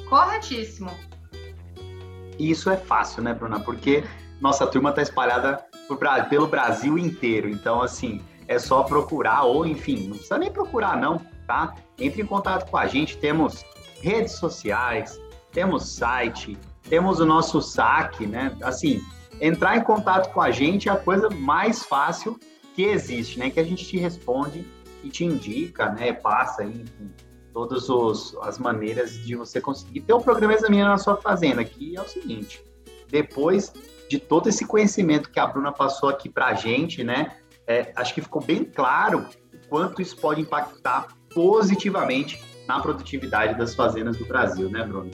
Corretíssimo. 0.08 0.90
Isso 2.36 2.68
é 2.68 2.76
fácil, 2.76 3.22
né, 3.22 3.32
Bruna? 3.32 3.60
Porque 3.60 4.02
nossa 4.40 4.66
turma 4.66 4.90
está 4.90 5.02
espalhada 5.02 5.64
pelo 6.28 6.48
Brasil 6.48 6.98
inteiro. 6.98 7.48
Então, 7.48 7.80
assim, 7.80 8.20
é 8.48 8.58
só 8.58 8.82
procurar, 8.82 9.44
ou 9.44 9.64
enfim, 9.64 10.08
não 10.08 10.14
precisa 10.16 10.36
nem 10.36 10.50
procurar, 10.50 10.96
não, 10.96 11.20
tá? 11.46 11.76
Entre 11.96 12.20
em 12.20 12.26
contato 12.26 12.68
com 12.68 12.76
a 12.76 12.88
gente, 12.88 13.18
temos 13.18 13.64
redes 14.02 14.32
sociais, 14.32 15.20
temos 15.52 15.94
site, 15.94 16.58
temos 16.88 17.20
o 17.20 17.24
nosso 17.24 17.62
saque, 17.62 18.26
né? 18.26 18.56
Assim, 18.64 19.00
entrar 19.40 19.76
em 19.76 19.82
contato 19.82 20.32
com 20.32 20.40
a 20.40 20.50
gente 20.50 20.88
é 20.88 20.92
a 20.92 20.96
coisa 20.96 21.30
mais 21.30 21.84
fácil 21.84 22.36
que 22.80 22.84
existe, 22.86 23.38
né? 23.38 23.50
Que 23.50 23.60
a 23.60 23.64
gente 23.64 23.84
te 23.84 23.98
responde 23.98 24.66
e 25.04 25.10
te 25.10 25.24
indica, 25.24 25.90
né? 25.90 26.12
Passa 26.14 26.62
aí, 26.62 26.82
enfim, 26.82 27.10
todas 27.52 27.90
os, 27.90 28.34
as 28.42 28.58
maneiras 28.58 29.12
de 29.12 29.36
você 29.36 29.60
conseguir 29.60 30.00
ter 30.00 30.14
o 30.14 30.20
programa 30.20 30.54
Examina 30.54 30.88
na 30.88 30.98
sua 30.98 31.16
fazenda, 31.16 31.62
que 31.62 31.96
é 31.96 32.00
o 32.00 32.08
seguinte, 32.08 32.64
depois 33.08 33.72
de 34.08 34.18
todo 34.18 34.48
esse 34.48 34.64
conhecimento 34.64 35.30
que 35.30 35.38
a 35.38 35.46
Bruna 35.46 35.72
passou 35.72 36.08
aqui 36.08 36.28
para 36.28 36.46
a 36.46 36.54
gente, 36.54 37.04
né, 37.04 37.36
é, 37.66 37.92
acho 37.96 38.14
que 38.14 38.22
ficou 38.22 38.42
bem 38.42 38.64
claro 38.64 39.26
o 39.52 39.68
quanto 39.68 40.00
isso 40.00 40.16
pode 40.16 40.40
impactar 40.40 41.08
positivamente 41.32 42.42
na 42.66 42.80
produtividade 42.80 43.58
das 43.58 43.74
fazendas 43.74 44.16
do 44.16 44.24
Brasil, 44.24 44.68
né, 44.70 44.82
Bruna? 44.84 45.10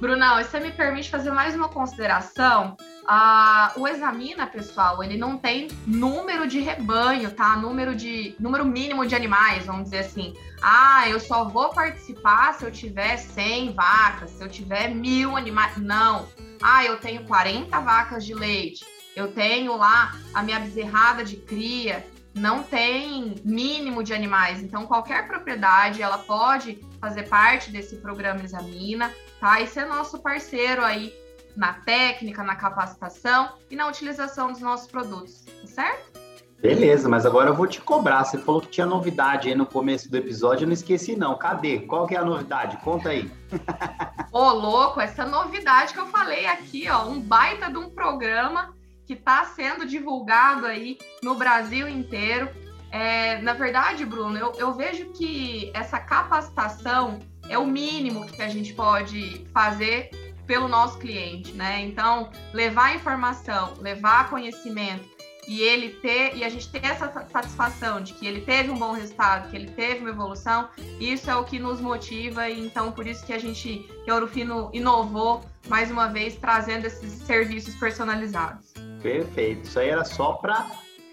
Brunão, 0.00 0.36
você 0.36 0.60
me 0.60 0.70
permite 0.70 1.10
fazer 1.10 1.30
mais 1.30 1.54
uma 1.54 1.70
consideração? 1.70 2.76
Ah, 3.08 3.72
o 3.76 3.88
Examina, 3.88 4.46
pessoal, 4.46 5.02
ele 5.02 5.16
não 5.16 5.38
tem 5.38 5.68
número 5.86 6.46
de 6.46 6.60
rebanho, 6.60 7.30
tá? 7.30 7.56
Número 7.56 7.94
de 7.94 8.34
número 8.38 8.64
mínimo 8.64 9.06
de 9.06 9.14
animais, 9.14 9.64
vamos 9.64 9.84
dizer 9.84 10.00
assim. 10.00 10.34
Ah, 10.60 11.08
eu 11.08 11.18
só 11.18 11.44
vou 11.44 11.70
participar 11.70 12.54
se 12.54 12.64
eu 12.64 12.70
tiver 12.70 13.16
100 13.16 13.72
vacas, 13.72 14.32
se 14.32 14.44
eu 14.44 14.48
tiver 14.48 14.88
mil 14.88 15.34
animais. 15.34 15.78
Não. 15.78 16.28
Ah, 16.60 16.84
eu 16.84 16.98
tenho 16.98 17.24
40 17.24 17.80
vacas 17.80 18.24
de 18.24 18.34
leite. 18.34 18.84
Eu 19.14 19.32
tenho 19.32 19.76
lá 19.76 20.14
a 20.34 20.42
minha 20.42 20.60
bezerrada 20.60 21.24
de 21.24 21.36
cria. 21.36 22.04
Não 22.34 22.62
tem 22.62 23.36
mínimo 23.42 24.02
de 24.02 24.12
animais. 24.12 24.62
Então, 24.62 24.86
qualquer 24.86 25.26
propriedade, 25.26 26.02
ela 26.02 26.18
pode 26.18 26.84
fazer 27.00 27.22
parte 27.28 27.70
desse 27.70 27.96
programa 27.96 28.42
Examina, 28.42 29.10
tá? 29.40 29.60
E 29.60 29.66
ser 29.66 29.86
nosso 29.86 30.18
parceiro 30.18 30.84
aí 30.84 31.14
na 31.56 31.72
técnica, 31.72 32.42
na 32.42 32.54
capacitação 32.54 33.54
e 33.70 33.76
na 33.76 33.88
utilização 33.88 34.52
dos 34.52 34.60
nossos 34.60 34.88
produtos, 34.88 35.44
tá 35.62 35.66
certo? 35.66 36.26
Beleza, 36.60 37.08
mas 37.08 37.26
agora 37.26 37.50
eu 37.50 37.54
vou 37.54 37.66
te 37.66 37.80
cobrar. 37.80 38.24
Você 38.24 38.38
falou 38.38 38.60
que 38.60 38.68
tinha 38.68 38.86
novidade 38.86 39.48
aí 39.48 39.54
no 39.54 39.66
começo 39.66 40.10
do 40.10 40.16
episódio, 40.16 40.64
eu 40.64 40.66
não 40.66 40.72
esqueci 40.72 41.14
não. 41.14 41.36
Cadê? 41.36 41.80
Qual 41.80 42.06
que 42.06 42.14
é 42.14 42.18
a 42.18 42.24
novidade? 42.24 42.78
Conta 42.78 43.10
aí. 43.10 43.30
Ô, 44.32 44.50
louco, 44.50 45.00
essa 45.00 45.24
novidade 45.24 45.92
que 45.92 46.00
eu 46.00 46.06
falei 46.06 46.46
aqui, 46.46 46.88
ó, 46.88 47.06
um 47.06 47.20
baita 47.20 47.70
de 47.70 47.76
um 47.76 47.90
programa 47.90 48.74
que 49.06 49.12
está 49.12 49.44
sendo 49.44 49.86
divulgado 49.86 50.66
aí 50.66 50.98
no 51.22 51.34
Brasil 51.34 51.88
inteiro. 51.88 52.48
É, 52.90 53.40
na 53.42 53.52
verdade, 53.52 54.04
Bruno, 54.04 54.38
eu, 54.38 54.52
eu 54.56 54.72
vejo 54.72 55.12
que 55.12 55.70
essa 55.74 56.00
capacitação 56.00 57.18
é 57.48 57.58
o 57.58 57.66
mínimo 57.66 58.26
que 58.26 58.42
a 58.42 58.48
gente 58.48 58.72
pode 58.74 59.46
fazer 59.52 60.10
pelo 60.46 60.68
nosso 60.68 60.98
cliente, 60.98 61.52
né? 61.52 61.80
Então, 61.82 62.30
levar 62.52 62.94
informação, 62.94 63.74
levar 63.80 64.30
conhecimento 64.30 65.16
e 65.46 65.60
ele 65.60 65.90
ter 65.90 66.36
e 66.36 66.44
a 66.44 66.48
gente 66.48 66.68
ter 66.68 66.84
essa 66.84 67.10
satisfação 67.30 68.00
de 68.00 68.12
que 68.14 68.26
ele 68.26 68.40
teve 68.40 68.70
um 68.70 68.78
bom 68.78 68.92
resultado, 68.92 69.48
que 69.48 69.56
ele 69.56 69.70
teve 69.70 70.00
uma 70.00 70.10
evolução, 70.10 70.68
isso 70.98 71.30
é 71.30 71.36
o 71.36 71.44
que 71.44 71.58
nos 71.58 71.80
motiva 71.80 72.48
e 72.48 72.66
então 72.66 72.90
por 72.90 73.06
isso 73.06 73.24
que 73.24 73.32
a 73.32 73.38
gente 73.38 73.88
que 74.04 74.10
a 74.10 74.14
Orofino 74.14 74.70
inovou 74.72 75.42
mais 75.68 75.90
uma 75.90 76.08
vez 76.08 76.36
trazendo 76.36 76.86
esses 76.86 77.12
serviços 77.22 77.74
personalizados. 77.76 78.72
Perfeito. 79.02 79.64
Isso 79.64 79.78
aí 79.78 79.88
era 79.88 80.04
só 80.04 80.32
para 80.32 80.66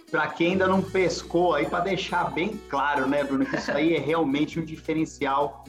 para 0.10 0.28
quem 0.28 0.52
ainda 0.52 0.68
não 0.68 0.82
pescou 0.82 1.56
aí 1.56 1.66
para 1.66 1.80
deixar 1.80 2.32
bem 2.32 2.60
claro, 2.70 3.08
né, 3.08 3.24
Bruno, 3.24 3.46
que 3.48 3.56
isso 3.56 3.72
aí 3.72 3.96
é 3.96 4.00
realmente 4.00 4.60
um 4.60 4.66
diferencial 4.66 5.66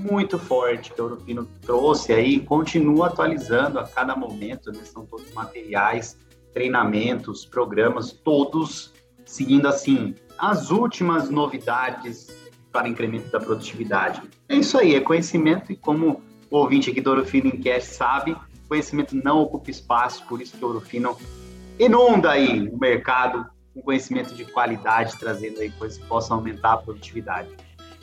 muito 0.00 0.38
forte 0.38 0.92
que 0.92 1.00
a 1.00 1.04
Europino 1.04 1.46
trouxe 1.60 2.12
aí, 2.12 2.40
continua 2.40 3.08
atualizando 3.08 3.78
a 3.78 3.86
cada 3.86 4.16
momento, 4.16 4.72
né? 4.72 4.80
são 4.84 5.04
todos 5.04 5.30
materiais, 5.32 6.16
treinamentos, 6.52 7.44
programas, 7.44 8.12
todos 8.12 8.92
seguindo 9.24 9.68
assim 9.68 10.14
as 10.38 10.70
últimas 10.70 11.28
novidades 11.30 12.28
para 12.72 12.88
incremento 12.88 13.30
da 13.30 13.38
produtividade. 13.38 14.22
É 14.48 14.56
isso 14.56 14.78
aí, 14.78 14.94
é 14.94 15.00
conhecimento 15.00 15.70
e 15.70 15.76
como 15.76 16.22
o 16.50 16.56
ouvinte 16.56 16.90
aqui 16.90 17.00
do 17.00 17.10
Ourofino 17.10 17.48
Incast 17.48 17.94
sabe, 17.94 18.36
conhecimento 18.68 19.14
não 19.14 19.42
ocupa 19.42 19.70
espaço, 19.70 20.24
por 20.26 20.40
isso 20.40 20.56
que 20.56 20.64
o 20.64 20.68
Ourofino 20.68 21.16
inunda 21.78 22.30
aí 22.30 22.68
o 22.68 22.78
mercado 22.78 23.46
com 23.74 23.82
conhecimento 23.82 24.34
de 24.34 24.44
qualidade, 24.44 25.16
trazendo 25.18 25.60
aí 25.60 25.70
coisas 25.70 25.98
que 25.98 26.06
possam 26.06 26.38
aumentar 26.38 26.72
a 26.72 26.76
produtividade. 26.78 27.48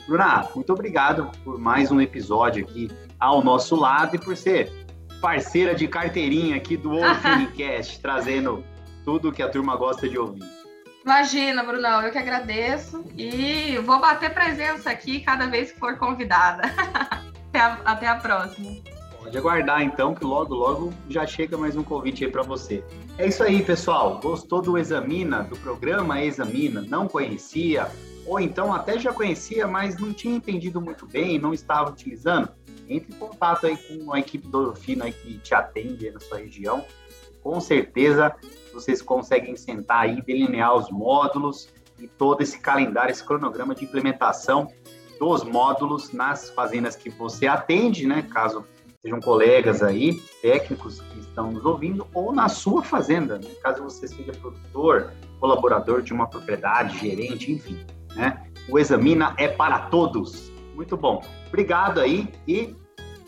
Bruna, 0.08 0.48
muito 0.54 0.72
obrigado 0.72 1.30
por 1.44 1.58
mais 1.58 1.92
um 1.92 2.00
episódio 2.00 2.64
aqui 2.64 2.90
ao 3.20 3.44
nosso 3.44 3.76
lado 3.76 4.16
e 4.16 4.18
por 4.18 4.34
ser 4.34 4.72
parceira 5.20 5.74
de 5.74 5.86
carteirinha 5.86 6.56
aqui 6.56 6.78
do 6.78 6.92
Ourfinicast, 6.96 8.00
trazendo 8.00 8.64
tudo 9.04 9.30
que 9.30 9.42
a 9.42 9.50
turma 9.50 9.76
gosta 9.76 10.08
de 10.08 10.18
ouvir. 10.18 10.42
Imagina, 11.04 11.62
Brunão, 11.62 12.00
eu 12.00 12.10
que 12.10 12.16
agradeço 12.16 13.04
e 13.18 13.76
vou 13.84 14.00
bater 14.00 14.32
presença 14.32 14.88
aqui 14.88 15.20
cada 15.20 15.46
vez 15.46 15.72
que 15.72 15.78
for 15.78 15.98
convidada. 15.98 16.62
até, 17.52 17.60
a, 17.60 17.78
até 17.84 18.06
a 18.06 18.16
próxima. 18.16 18.76
Pode 19.18 19.36
aguardar 19.36 19.82
então, 19.82 20.14
que 20.14 20.24
logo, 20.24 20.54
logo 20.54 20.90
já 21.10 21.26
chega 21.26 21.58
mais 21.58 21.76
um 21.76 21.82
convite 21.82 22.24
aí 22.24 22.30
para 22.30 22.42
você. 22.42 22.82
É 23.18 23.26
isso 23.26 23.42
aí, 23.42 23.62
pessoal. 23.62 24.18
Gostou 24.22 24.62
do 24.62 24.78
Examina, 24.78 25.42
do 25.42 25.56
programa 25.56 26.22
Examina? 26.22 26.80
Não 26.80 27.06
conhecia? 27.06 27.90
Ou 28.28 28.38
então 28.38 28.74
até 28.74 28.98
já 28.98 29.10
conhecia, 29.10 29.66
mas 29.66 29.98
não 29.98 30.12
tinha 30.12 30.36
entendido 30.36 30.80
muito 30.82 31.06
bem, 31.06 31.38
não 31.38 31.54
estava 31.54 31.90
utilizando, 31.90 32.50
entre 32.86 33.14
em 33.14 33.18
contato 33.18 33.66
aí 33.66 33.76
com 33.76 34.12
a 34.12 34.20
equipe 34.20 34.46
do 34.46 34.58
Orofino 34.58 35.04
aí 35.04 35.12
que 35.12 35.38
te 35.38 35.54
atende 35.54 36.10
na 36.10 36.20
sua 36.20 36.36
região. 36.36 36.84
Com 37.42 37.58
certeza 37.58 38.34
vocês 38.72 39.00
conseguem 39.00 39.56
sentar 39.56 40.02
aí, 40.02 40.20
delinear 40.20 40.76
os 40.76 40.90
módulos 40.90 41.70
e 41.98 42.06
todo 42.06 42.42
esse 42.42 42.60
calendário, 42.60 43.10
esse 43.10 43.24
cronograma 43.24 43.74
de 43.74 43.84
implementação 43.84 44.70
dos 45.18 45.42
módulos 45.42 46.12
nas 46.12 46.50
fazendas 46.50 46.94
que 46.94 47.08
você 47.08 47.46
atende, 47.46 48.06
né? 48.06 48.28
Caso 48.30 48.64
sejam 49.00 49.20
colegas 49.20 49.82
aí, 49.82 50.20
técnicos 50.42 51.00
que 51.00 51.20
estão 51.20 51.50
nos 51.50 51.64
ouvindo, 51.64 52.06
ou 52.12 52.32
na 52.32 52.48
sua 52.48 52.82
fazenda, 52.82 53.38
né? 53.38 53.48
caso 53.62 53.82
você 53.82 54.06
seja 54.06 54.32
produtor, 54.32 55.12
colaborador 55.40 56.02
de 56.02 56.12
uma 56.12 56.26
propriedade, 56.26 56.98
gerente, 56.98 57.50
enfim 57.50 57.86
né? 58.14 58.44
O 58.68 58.78
Examina 58.78 59.34
é 59.38 59.48
para 59.48 59.78
todos. 59.80 60.50
Muito 60.74 60.96
bom. 60.96 61.22
Obrigado 61.48 62.00
aí 62.00 62.28
e 62.46 62.74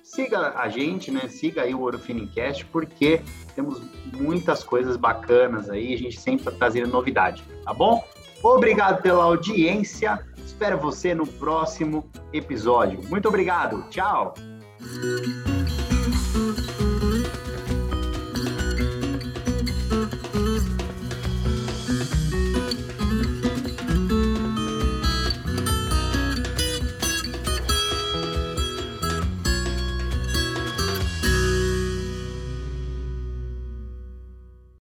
siga 0.02 0.54
a 0.56 0.68
gente, 0.68 1.10
né? 1.10 1.28
Siga 1.28 1.62
aí 1.62 1.74
o 1.74 1.82
Orofinincast, 1.82 2.64
porque 2.66 3.20
temos 3.54 3.80
muitas 4.12 4.62
coisas 4.62 4.96
bacanas 4.96 5.70
aí, 5.70 5.94
a 5.94 5.98
gente 5.98 6.20
sempre 6.20 6.40
está 6.40 6.50
trazendo 6.50 6.88
novidade, 6.88 7.42
tá 7.64 7.72
bom? 7.72 8.04
Obrigado 8.42 9.02
pela 9.02 9.24
audiência. 9.24 10.18
Espero 10.44 10.78
você 10.78 11.14
no 11.14 11.26
próximo 11.26 12.08
episódio. 12.32 13.00
Muito 13.08 13.28
obrigado. 13.28 13.84
Tchau. 13.90 14.34